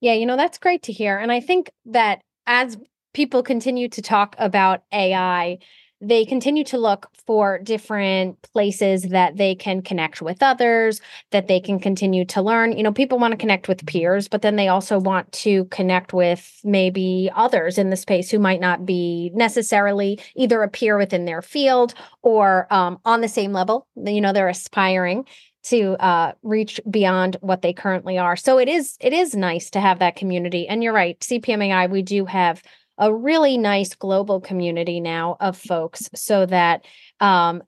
Yeah, 0.00 0.14
you 0.14 0.26
know, 0.26 0.36
that's 0.36 0.58
great 0.58 0.82
to 0.84 0.92
hear. 0.92 1.18
And 1.18 1.32
I 1.32 1.40
think 1.40 1.70
that 1.86 2.20
as 2.46 2.76
people 3.14 3.42
continue 3.42 3.88
to 3.88 4.02
talk 4.02 4.36
about 4.38 4.82
AI, 4.92 5.58
they 6.02 6.26
continue 6.26 6.62
to 6.64 6.76
look 6.76 7.06
for 7.26 7.58
different 7.58 8.36
places 8.52 9.04
that 9.04 9.38
they 9.38 9.54
can 9.54 9.80
connect 9.80 10.20
with 10.20 10.42
others, 10.42 11.00
that 11.30 11.48
they 11.48 11.58
can 11.58 11.80
continue 11.80 12.26
to 12.26 12.42
learn. 12.42 12.76
You 12.76 12.82
know, 12.82 12.92
people 12.92 13.18
want 13.18 13.32
to 13.32 13.38
connect 13.38 13.66
with 13.66 13.86
peers, 13.86 14.28
but 14.28 14.42
then 14.42 14.56
they 14.56 14.68
also 14.68 14.98
want 15.00 15.32
to 15.32 15.64
connect 15.66 16.12
with 16.12 16.60
maybe 16.62 17.30
others 17.34 17.78
in 17.78 17.88
the 17.88 17.96
space 17.96 18.30
who 18.30 18.38
might 18.38 18.60
not 18.60 18.84
be 18.84 19.30
necessarily 19.34 20.20
either 20.34 20.62
a 20.62 20.68
peer 20.68 20.98
within 20.98 21.24
their 21.24 21.40
field 21.40 21.94
or 22.22 22.66
um, 22.70 22.98
on 23.06 23.22
the 23.22 23.28
same 23.28 23.54
level. 23.54 23.86
You 23.96 24.20
know, 24.20 24.34
they're 24.34 24.48
aspiring 24.48 25.24
to 25.66 25.96
uh, 26.02 26.32
reach 26.42 26.80
beyond 26.88 27.36
what 27.40 27.62
they 27.62 27.72
currently 27.72 28.18
are. 28.18 28.36
So 28.36 28.58
it 28.58 28.68
is 28.68 28.96
it 29.00 29.12
is 29.12 29.34
nice 29.34 29.70
to 29.70 29.80
have 29.80 29.98
that 29.98 30.16
community. 30.16 30.68
And 30.68 30.82
you're 30.82 30.92
right, 30.92 31.18
CPMAI, 31.20 31.90
we 31.90 32.02
do 32.02 32.24
have 32.24 32.62
a 32.98 33.12
really 33.12 33.58
nice 33.58 33.94
global 33.94 34.40
community 34.40 35.00
now 35.00 35.36
of 35.40 35.58
folks, 35.58 36.08
so 36.14 36.46
that 36.46 36.86
um, 37.20 37.62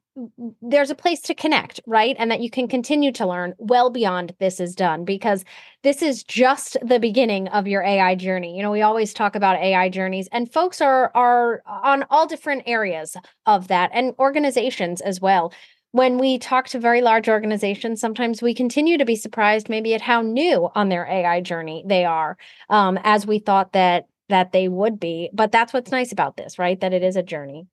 there's 0.63 0.91
a 0.91 0.95
place 0.95 1.21
to 1.23 1.35
connect, 1.35 1.81
right? 1.87 2.17
And 2.19 2.31
that 2.31 2.41
you 2.41 2.51
can 2.51 2.67
continue 2.67 3.13
to 3.13 3.27
learn 3.27 3.55
well 3.59 3.91
beyond 3.91 4.35
this 4.41 4.59
is 4.59 4.75
done 4.75 5.05
because 5.05 5.45
this 5.83 6.01
is 6.01 6.25
just 6.25 6.77
the 6.83 6.99
beginning 6.99 7.49
of 7.49 7.69
your 7.69 7.83
AI 7.83 8.15
journey. 8.15 8.57
You 8.57 8.63
know, 8.63 8.71
we 8.71 8.83
always 8.83 9.13
talk 9.13 9.37
about 9.37 9.59
AI 9.59 9.89
journeys 9.89 10.29
and 10.33 10.53
folks 10.53 10.81
are 10.81 11.11
are 11.15 11.63
on 11.67 12.05
all 12.11 12.27
different 12.27 12.63
areas 12.67 13.17
of 13.45 13.69
that 13.69 13.91
and 13.93 14.15
organizations 14.19 15.01
as 15.01 15.21
well 15.21 15.53
when 15.93 16.19
we 16.19 16.39
talk 16.39 16.69
to 16.69 16.79
very 16.79 17.01
large 17.01 17.29
organizations, 17.29 18.01
sometimes 18.01 18.43
we 18.43 18.55
continue 18.55 18.99
to 18.99 19.05
be 19.05 19.17
surprised 19.17 19.69
maybe 19.69 19.95
at 19.95 20.01
how 20.01 20.21
new 20.21 20.69
on 20.75 20.89
their 20.89 21.07
AI 21.07 21.41
journey 21.41 21.83
they 21.87 22.05
are, 22.05 22.37
um, 22.69 22.99
as 23.05 23.27
we 23.27 23.39
thought 23.39 23.73
that 23.73 24.07
that 24.29 24.53
they 24.53 24.69
would 24.69 25.01
be. 25.01 25.31
But 25.33 25.53
that's 25.53 25.73
what's 25.73 25.91
nice 25.91 26.13
about 26.13 26.37
this, 26.37 26.59
right? 26.59 26.79
That 26.81 26.93
it 26.93 27.03
is 27.03 27.17
a 27.17 27.23
journey. 27.23 27.67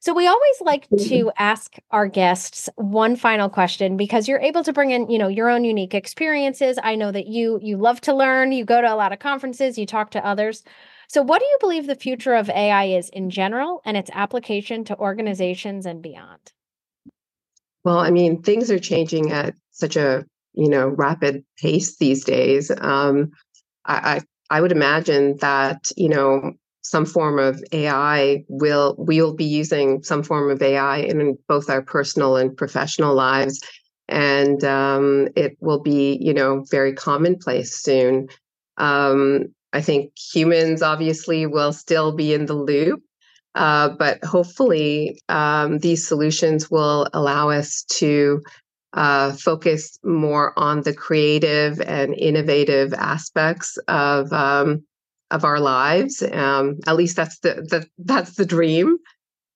So 0.00 0.12
we 0.12 0.26
always 0.26 0.60
like 0.60 0.86
to 0.90 0.96
mm-hmm. 0.96 1.28
ask 1.38 1.76
our 1.90 2.06
guests 2.06 2.68
one 2.76 3.16
final 3.16 3.48
question 3.48 3.96
because 3.96 4.28
you're 4.28 4.38
able 4.38 4.62
to 4.64 4.72
bring 4.74 4.90
in, 4.90 5.08
you 5.08 5.16
know, 5.16 5.28
your 5.28 5.48
own 5.48 5.64
unique 5.64 5.94
experiences. 5.94 6.78
I 6.82 6.94
know 6.94 7.10
that 7.10 7.26
you 7.26 7.58
you 7.62 7.78
love 7.78 8.02
to 8.02 8.14
learn, 8.14 8.52
you 8.52 8.66
go 8.66 8.82
to 8.82 8.92
a 8.92 8.96
lot 8.96 9.14
of 9.14 9.18
conferences, 9.18 9.78
you 9.78 9.86
talk 9.86 10.10
to 10.10 10.26
others. 10.26 10.62
So 11.08 11.22
what 11.22 11.38
do 11.38 11.46
you 11.46 11.56
believe 11.58 11.86
the 11.86 11.94
future 11.94 12.34
of 12.34 12.50
AI 12.50 12.84
is 12.84 13.08
in 13.08 13.30
general 13.30 13.80
and 13.86 13.96
its 13.96 14.10
application 14.12 14.84
to 14.84 14.98
organizations 14.98 15.86
and 15.86 16.02
beyond? 16.02 16.52
Well, 17.84 17.98
I 17.98 18.10
mean, 18.10 18.42
things 18.42 18.70
are 18.70 18.78
changing 18.78 19.32
at 19.32 19.54
such 19.70 19.96
a 19.96 20.24
you 20.54 20.68
know 20.68 20.88
rapid 20.88 21.44
pace 21.58 21.96
these 21.96 22.24
days. 22.24 22.70
Um, 22.80 23.30
I, 23.84 24.20
I 24.50 24.56
I 24.58 24.60
would 24.60 24.72
imagine 24.72 25.36
that 25.38 25.90
you 25.96 26.08
know 26.08 26.52
some 26.82 27.06
form 27.06 27.38
of 27.38 27.62
AI 27.72 28.44
will 28.48 28.94
we'll 28.98 29.34
be 29.34 29.44
using 29.44 30.02
some 30.02 30.22
form 30.22 30.50
of 30.50 30.62
AI 30.62 30.98
in 30.98 31.38
both 31.48 31.70
our 31.70 31.82
personal 31.82 32.36
and 32.36 32.56
professional 32.56 33.14
lives, 33.14 33.60
and 34.08 34.64
um, 34.64 35.28
it 35.36 35.56
will 35.60 35.80
be 35.80 36.18
you 36.20 36.34
know 36.34 36.64
very 36.70 36.94
commonplace 36.94 37.76
soon. 37.76 38.28
Um, 38.78 39.54
I 39.72 39.82
think 39.82 40.12
humans 40.16 40.82
obviously 40.82 41.46
will 41.46 41.72
still 41.72 42.12
be 42.12 42.32
in 42.34 42.46
the 42.46 42.54
loop, 42.54 43.02
uh, 43.54 43.90
but 43.90 44.22
hopefully, 44.24 45.20
um, 45.28 45.78
these 45.78 46.06
solutions 46.06 46.70
will 46.70 47.08
allow 47.12 47.50
us 47.50 47.84
to 47.84 48.42
uh, 48.94 49.32
focus 49.32 49.98
more 50.04 50.58
on 50.58 50.82
the 50.82 50.94
creative 50.94 51.80
and 51.80 52.14
innovative 52.14 52.94
aspects 52.94 53.76
of 53.88 54.32
um, 54.32 54.84
of 55.30 55.44
our 55.44 55.60
lives. 55.60 56.22
Um, 56.22 56.78
at 56.86 56.96
least 56.96 57.16
that's 57.16 57.38
the, 57.40 57.54
the 57.54 57.86
that's 57.98 58.34
the 58.36 58.46
dream. 58.46 58.98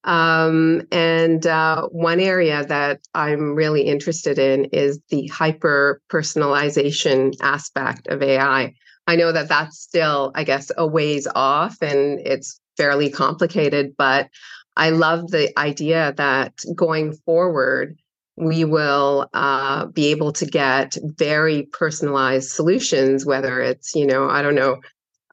Um, 0.04 0.82
and 0.92 1.46
uh, 1.46 1.88
one 1.88 2.20
area 2.20 2.64
that 2.66 3.00
I'm 3.14 3.54
really 3.54 3.82
interested 3.82 4.38
in 4.38 4.66
is 4.66 5.00
the 5.10 5.26
hyper 5.26 6.00
personalization 6.10 7.34
aspect 7.40 8.06
of 8.06 8.22
AI. 8.22 8.74
I 9.06 9.16
know 9.16 9.32
that 9.32 9.48
that's 9.48 9.78
still, 9.80 10.32
I 10.34 10.44
guess, 10.44 10.70
a 10.76 10.86
ways 10.86 11.26
off, 11.34 11.76
and 11.82 12.20
it's 12.20 12.60
fairly 12.78 13.10
complicated, 13.10 13.94
but 13.98 14.30
I 14.78 14.90
love 14.90 15.32
the 15.32 15.46
idea 15.58 16.14
that 16.16 16.54
going 16.74 17.12
forward, 17.12 17.98
we 18.36 18.64
will 18.64 19.28
uh, 19.34 19.86
be 19.86 20.06
able 20.06 20.32
to 20.34 20.46
get 20.46 20.96
very 21.02 21.64
personalized 21.72 22.50
solutions, 22.50 23.26
whether 23.26 23.60
it's, 23.60 23.96
you 23.96 24.06
know, 24.06 24.30
I 24.30 24.40
don't 24.40 24.54
know, 24.54 24.76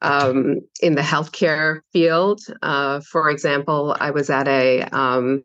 um, 0.02 0.60
in 0.82 0.96
the 0.96 1.02
healthcare 1.02 1.80
field. 1.92 2.40
Uh, 2.60 3.00
for 3.00 3.30
example, 3.30 3.96
I 4.00 4.10
was 4.10 4.28
at 4.28 4.48
a 4.48 4.82
um, 4.90 5.44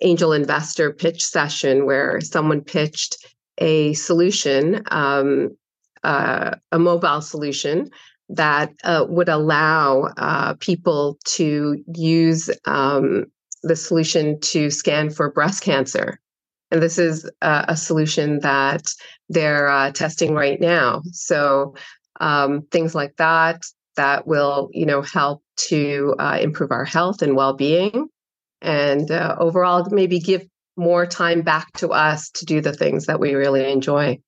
angel 0.00 0.32
investor 0.32 0.90
pitch 0.90 1.22
session 1.22 1.84
where 1.84 2.20
someone 2.22 2.62
pitched 2.62 3.18
a 3.58 3.92
solution, 3.92 4.82
um, 4.90 5.56
uh, 6.02 6.52
a 6.72 6.78
mobile 6.78 7.20
solution 7.20 7.90
that 8.28 8.72
uh, 8.84 9.06
would 9.08 9.28
allow 9.28 10.08
uh, 10.16 10.54
people 10.54 11.18
to 11.24 11.82
use 11.94 12.50
um, 12.64 13.26
the 13.62 13.76
solution 13.76 14.38
to 14.40 14.70
scan 14.70 15.10
for 15.10 15.30
breast 15.30 15.62
cancer. 15.62 16.20
And 16.70 16.82
this 16.82 16.98
is 16.98 17.30
uh, 17.42 17.64
a 17.68 17.76
solution 17.76 18.40
that 18.40 18.88
they're 19.28 19.68
uh, 19.68 19.92
testing 19.92 20.34
right 20.34 20.60
now. 20.60 21.02
So 21.12 21.74
um, 22.20 22.62
things 22.72 22.94
like 22.94 23.16
that 23.16 23.64
that 23.96 24.26
will, 24.26 24.68
you 24.72 24.86
know, 24.86 25.02
help 25.02 25.42
to 25.56 26.14
uh, 26.18 26.38
improve 26.40 26.70
our 26.70 26.84
health 26.84 27.22
and 27.22 27.36
well-being, 27.36 28.08
and 28.60 29.10
uh, 29.10 29.36
overall 29.38 29.86
maybe 29.90 30.18
give 30.18 30.46
more 30.76 31.06
time 31.06 31.42
back 31.42 31.72
to 31.74 31.88
us 31.90 32.30
to 32.30 32.44
do 32.44 32.60
the 32.60 32.72
things 32.72 33.06
that 33.06 33.20
we 33.20 33.34
really 33.34 33.70
enjoy. 33.70 34.18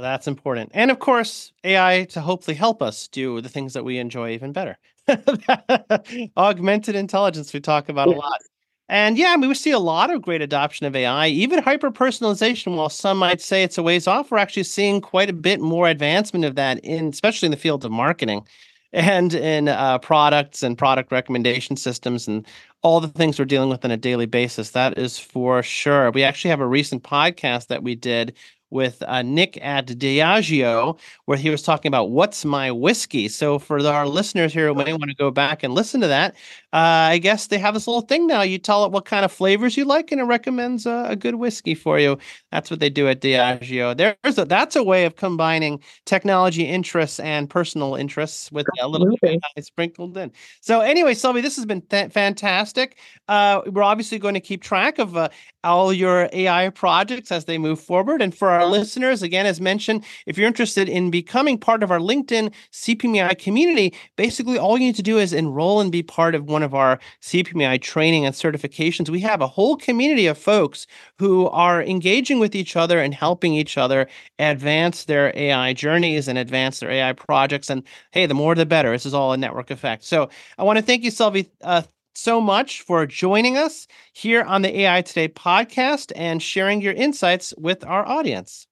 Well, 0.00 0.10
that's 0.10 0.26
important. 0.26 0.70
And 0.72 0.90
of 0.90 0.98
course, 0.98 1.52
AI 1.62 2.04
to 2.08 2.22
hopefully 2.22 2.54
help 2.54 2.80
us 2.80 3.06
do 3.06 3.42
the 3.42 3.50
things 3.50 3.74
that 3.74 3.84
we 3.84 3.98
enjoy 3.98 4.30
even 4.30 4.50
better. 4.50 4.78
Augmented 6.38 6.96
intelligence, 6.96 7.52
we 7.52 7.60
talk 7.60 7.90
about 7.90 8.08
yeah. 8.08 8.14
a 8.14 8.16
lot. 8.16 8.40
And 8.88 9.18
yeah, 9.18 9.34
I 9.34 9.36
mean, 9.36 9.50
we 9.50 9.54
see 9.54 9.72
a 9.72 9.78
lot 9.78 10.10
of 10.10 10.22
great 10.22 10.40
adoption 10.40 10.86
of 10.86 10.96
AI, 10.96 11.28
even 11.28 11.62
hyper 11.62 11.90
personalization. 11.90 12.76
While 12.76 12.88
some 12.88 13.18
might 13.18 13.42
say 13.42 13.62
it's 13.62 13.76
a 13.76 13.82
ways 13.82 14.06
off, 14.06 14.30
we're 14.30 14.38
actually 14.38 14.62
seeing 14.62 15.02
quite 15.02 15.28
a 15.28 15.34
bit 15.34 15.60
more 15.60 15.86
advancement 15.86 16.46
of 16.46 16.54
that, 16.54 16.78
in 16.78 17.08
especially 17.08 17.48
in 17.48 17.52
the 17.52 17.58
field 17.58 17.84
of 17.84 17.92
marketing 17.92 18.46
and 18.94 19.34
in 19.34 19.68
uh, 19.68 19.98
products 19.98 20.62
and 20.62 20.78
product 20.78 21.12
recommendation 21.12 21.76
systems 21.76 22.26
and 22.26 22.46
all 22.80 23.00
the 23.00 23.08
things 23.08 23.38
we're 23.38 23.44
dealing 23.44 23.68
with 23.68 23.84
on 23.84 23.90
a 23.90 23.98
daily 23.98 24.24
basis. 24.24 24.70
That 24.70 24.96
is 24.96 25.18
for 25.18 25.62
sure. 25.62 26.10
We 26.10 26.24
actually 26.24 26.52
have 26.52 26.60
a 26.60 26.66
recent 26.66 27.02
podcast 27.02 27.66
that 27.66 27.82
we 27.82 27.94
did 27.94 28.34
with 28.70 29.02
uh, 29.02 29.22
Nick 29.22 29.58
at 29.62 29.86
Diageo, 29.86 30.98
where 31.26 31.38
he 31.38 31.50
was 31.50 31.62
talking 31.62 31.88
about 31.88 32.10
what's 32.10 32.44
my 32.44 32.70
whiskey. 32.70 33.28
So 33.28 33.58
for 33.58 33.84
our 33.86 34.06
listeners 34.06 34.52
here 34.52 34.68
who 34.68 34.74
may 34.74 34.92
want 34.92 35.10
to 35.10 35.14
go 35.14 35.30
back 35.30 35.62
and 35.62 35.74
listen 35.74 36.00
to 36.00 36.06
that, 36.08 36.34
uh, 36.72 37.10
I 37.10 37.18
guess 37.18 37.48
they 37.48 37.58
have 37.58 37.74
this 37.74 37.88
little 37.88 38.02
thing 38.02 38.26
now. 38.26 38.42
You 38.42 38.58
tell 38.58 38.84
it 38.84 38.92
what 38.92 39.04
kind 39.04 39.24
of 39.24 39.32
flavors 39.32 39.76
you 39.76 39.84
like, 39.84 40.12
and 40.12 40.20
it 40.20 40.24
recommends 40.24 40.86
a, 40.86 41.06
a 41.08 41.16
good 41.16 41.34
whiskey 41.34 41.74
for 41.74 41.98
you. 41.98 42.16
That's 42.52 42.70
what 42.70 42.78
they 42.78 42.90
do 42.90 43.08
at 43.08 43.20
Diageo. 43.20 43.96
There's 43.96 44.38
a, 44.38 44.44
that's 44.44 44.76
a 44.76 44.82
way 44.82 45.04
of 45.04 45.16
combining 45.16 45.82
technology 46.06 46.64
interests 46.64 47.18
and 47.18 47.50
personal 47.50 47.96
interests 47.96 48.52
with 48.52 48.66
a 48.80 48.86
little 48.86 49.16
bit 49.20 49.40
sprinkled 49.60 50.16
in. 50.16 50.30
So 50.60 50.80
anyway, 50.80 51.14
Selvie, 51.14 51.42
this 51.42 51.56
has 51.56 51.66
been 51.66 51.82
th- 51.82 52.12
fantastic. 52.12 52.98
Uh, 53.28 53.62
we're 53.66 53.82
obviously 53.82 54.18
going 54.18 54.34
to 54.34 54.40
keep 54.40 54.62
track 54.62 54.98
of 54.98 55.16
uh, 55.16 55.28
all 55.64 55.92
your 55.92 56.28
AI 56.32 56.70
projects 56.70 57.30
as 57.30 57.44
they 57.44 57.58
move 57.58 57.80
forward. 57.80 58.22
And 58.22 58.34
for 58.34 58.48
our 58.48 58.66
listeners, 58.66 59.22
again, 59.22 59.46
as 59.46 59.60
mentioned, 59.60 60.04
if 60.26 60.38
you're 60.38 60.46
interested 60.46 60.88
in 60.88 61.10
becoming 61.10 61.58
part 61.58 61.82
of 61.82 61.90
our 61.90 61.98
LinkedIn 61.98 62.52
CPMAI 62.72 63.38
community, 63.38 63.94
basically 64.16 64.58
all 64.58 64.78
you 64.78 64.86
need 64.86 64.96
to 64.96 65.02
do 65.02 65.18
is 65.18 65.32
enroll 65.32 65.80
and 65.80 65.92
be 65.92 66.02
part 66.02 66.34
of 66.34 66.46
one 66.48 66.59
of 66.62 66.74
our 66.74 66.98
CPMAI 67.22 67.80
training 67.80 68.26
and 68.26 68.34
certifications. 68.34 69.08
We 69.08 69.20
have 69.20 69.40
a 69.40 69.46
whole 69.46 69.76
community 69.76 70.26
of 70.26 70.38
folks 70.38 70.86
who 71.18 71.48
are 71.48 71.82
engaging 71.82 72.40
with 72.40 72.54
each 72.54 72.76
other 72.76 72.98
and 72.98 73.14
helping 73.14 73.54
each 73.54 73.78
other 73.78 74.08
advance 74.38 75.04
their 75.04 75.32
AI 75.36 75.72
journeys 75.72 76.28
and 76.28 76.38
advance 76.38 76.80
their 76.80 76.90
AI 76.90 77.12
projects. 77.12 77.70
And 77.70 77.82
hey, 78.12 78.26
the 78.26 78.34
more 78.34 78.54
the 78.54 78.66
better. 78.66 78.92
This 78.92 79.06
is 79.06 79.14
all 79.14 79.32
a 79.32 79.36
network 79.36 79.70
effect. 79.70 80.04
So 80.04 80.30
I 80.58 80.64
want 80.64 80.78
to 80.78 80.84
thank 80.84 81.04
you, 81.04 81.10
Selvie. 81.10 81.50
Uh, 81.62 81.82
so 82.14 82.40
much 82.40 82.82
for 82.82 83.06
joining 83.06 83.56
us 83.56 83.86
here 84.12 84.42
on 84.42 84.62
the 84.62 84.80
AI 84.80 85.02
Today 85.02 85.28
podcast 85.28 86.12
and 86.14 86.42
sharing 86.42 86.82
your 86.82 86.92
insights 86.92 87.54
with 87.56 87.84
our 87.84 88.06
audience. 88.06 88.66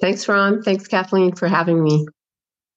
Thanks, 0.00 0.28
Ron. 0.28 0.62
Thanks, 0.62 0.86
Kathleen, 0.86 1.34
for 1.34 1.48
having 1.48 1.82
me. 1.82 2.06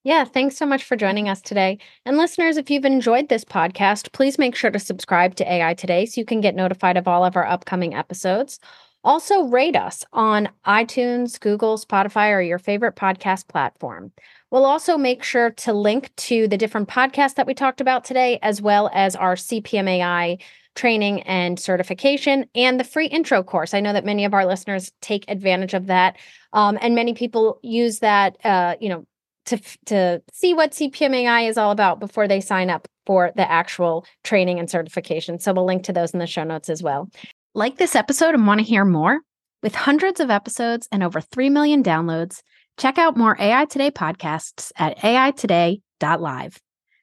Yeah, 0.04 0.24
thanks 0.24 0.56
so 0.56 0.66
much 0.66 0.82
for 0.82 0.96
joining 0.96 1.28
us 1.28 1.40
today. 1.40 1.78
And 2.04 2.16
listeners, 2.16 2.56
if 2.56 2.70
you've 2.70 2.84
enjoyed 2.84 3.28
this 3.28 3.44
podcast, 3.44 4.12
please 4.12 4.36
make 4.36 4.56
sure 4.56 4.70
to 4.70 4.78
subscribe 4.80 5.36
to 5.36 5.50
AI 5.52 5.74
Today 5.74 6.06
so 6.06 6.20
you 6.20 6.24
can 6.24 6.40
get 6.40 6.56
notified 6.56 6.96
of 6.96 7.06
all 7.06 7.24
of 7.24 7.36
our 7.36 7.46
upcoming 7.46 7.94
episodes. 7.94 8.58
Also, 9.04 9.44
rate 9.44 9.76
us 9.76 10.04
on 10.12 10.48
iTunes, 10.66 11.38
Google, 11.38 11.76
Spotify, 11.76 12.32
or 12.32 12.40
your 12.40 12.58
favorite 12.58 12.96
podcast 12.96 13.48
platform. 13.48 14.12
We'll 14.50 14.64
also 14.64 14.98
make 14.98 15.22
sure 15.22 15.50
to 15.50 15.72
link 15.72 16.14
to 16.16 16.48
the 16.48 16.56
different 16.58 16.88
podcasts 16.88 17.34
that 17.36 17.46
we 17.46 17.54
talked 17.54 17.80
about 17.80 18.04
today, 18.04 18.38
as 18.42 18.60
well 18.60 18.90
as 18.92 19.14
our 19.16 19.34
CPMAI 19.34 20.40
training 20.74 21.22
and 21.22 21.60
certification 21.60 22.46
and 22.54 22.78
the 22.80 22.84
free 22.84 23.06
intro 23.06 23.42
course. 23.42 23.74
I 23.74 23.80
know 23.80 23.92
that 23.92 24.04
many 24.04 24.24
of 24.24 24.34
our 24.34 24.46
listeners 24.46 24.90
take 25.00 25.24
advantage 25.28 25.74
of 25.74 25.86
that. 25.86 26.16
Um, 26.52 26.78
and 26.80 26.94
many 26.94 27.14
people 27.14 27.58
use 27.62 27.98
that, 28.00 28.36
uh, 28.44 28.76
you 28.80 28.88
know, 28.88 29.06
to 29.46 29.58
to 29.86 30.22
see 30.32 30.54
what 30.54 30.72
CPMAI 30.72 31.48
is 31.48 31.58
all 31.58 31.70
about 31.70 32.00
before 32.00 32.28
they 32.28 32.40
sign 32.40 32.70
up 32.70 32.88
for 33.06 33.32
the 33.36 33.50
actual 33.50 34.06
training 34.24 34.58
and 34.58 34.70
certification. 34.70 35.38
So 35.38 35.52
we'll 35.52 35.66
link 35.66 35.84
to 35.84 35.92
those 35.92 36.12
in 36.12 36.18
the 36.18 36.26
show 36.26 36.44
notes 36.44 36.68
as 36.68 36.82
well. 36.82 37.10
Like 37.54 37.76
this 37.76 37.96
episode 37.96 38.34
and 38.34 38.46
want 38.46 38.60
to 38.60 38.66
hear 38.66 38.84
more? 38.84 39.20
With 39.62 39.74
hundreds 39.74 40.18
of 40.20 40.30
episodes 40.30 40.88
and 40.90 41.02
over 41.02 41.20
3 41.20 41.48
million 41.50 41.82
downloads, 41.82 42.42
check 42.78 42.98
out 42.98 43.16
more 43.16 43.36
AI 43.38 43.64
Today 43.66 43.90
podcasts 43.90 44.72
at 44.76 44.98
aitoday.live. 44.98 46.60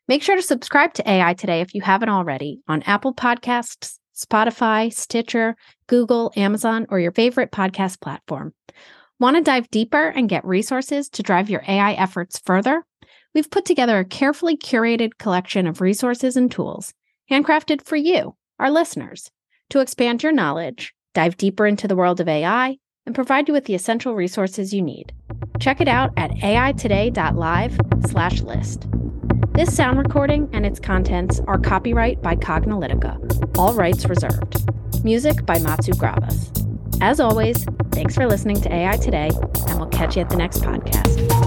Make 0.07 0.23
sure 0.23 0.35
to 0.35 0.41
subscribe 0.41 0.93
to 0.95 1.09
AI 1.09 1.35
Today 1.35 1.61
if 1.61 1.73
you 1.73 1.81
haven't 1.81 2.09
already 2.09 2.61
on 2.67 2.81
Apple 2.83 3.13
Podcasts, 3.13 3.99
Spotify, 4.15 4.91
Stitcher, 4.91 5.55
Google, 5.87 6.33
Amazon, 6.35 6.87
or 6.89 6.99
your 6.99 7.11
favorite 7.11 7.51
podcast 7.51 8.01
platform. 8.01 8.53
Want 9.19 9.35
to 9.35 9.41
dive 9.41 9.69
deeper 9.69 10.07
and 10.07 10.29
get 10.29 10.45
resources 10.45 11.09
to 11.09 11.21
drive 11.21 11.49
your 11.49 11.61
AI 11.67 11.91
efforts 11.91 12.39
further? 12.45 12.85
We've 13.35 13.51
put 13.51 13.65
together 13.65 13.99
a 13.99 14.05
carefully 14.05 14.55
curated 14.55 15.17
collection 15.19 15.67
of 15.67 15.81
resources 15.81 16.37
and 16.37 16.49
tools, 16.49 16.93
handcrafted 17.29 17.83
for 17.83 17.97
you, 17.97 18.37
our 18.59 18.71
listeners, 18.71 19.29
to 19.71 19.81
expand 19.81 20.23
your 20.23 20.31
knowledge, 20.31 20.93
dive 21.13 21.35
deeper 21.35 21.67
into 21.67 21.85
the 21.85 21.97
world 21.97 22.21
of 22.21 22.29
AI, 22.29 22.77
and 23.05 23.13
provide 23.13 23.49
you 23.49 23.53
with 23.53 23.65
the 23.65 23.75
essential 23.75 24.15
resources 24.15 24.73
you 24.73 24.81
need. 24.81 25.11
Check 25.59 25.81
it 25.81 25.89
out 25.89 26.11
at 26.15 26.31
aitoday.live/list. 26.31 28.87
This 29.51 29.75
sound 29.75 29.97
recording 29.97 30.49
and 30.53 30.65
its 30.65 30.79
contents 30.79 31.41
are 31.45 31.59
copyright 31.59 32.21
by 32.21 32.37
Cognilytica, 32.37 33.57
all 33.57 33.73
rights 33.73 34.05
reserved. 34.05 34.63
Music 35.03 35.45
by 35.45 35.59
Matsu 35.59 35.91
Gravas. 35.91 36.68
As 37.01 37.19
always, 37.19 37.63
thanks 37.91 38.13
for 38.15 38.27
listening 38.27 38.59
to 38.61 38.73
AI 38.73 38.97
Today, 38.97 39.29
and 39.67 39.79
we'll 39.79 39.89
catch 39.89 40.15
you 40.15 40.21
at 40.21 40.29
the 40.29 40.35
next 40.35 40.59
podcast. 40.59 41.38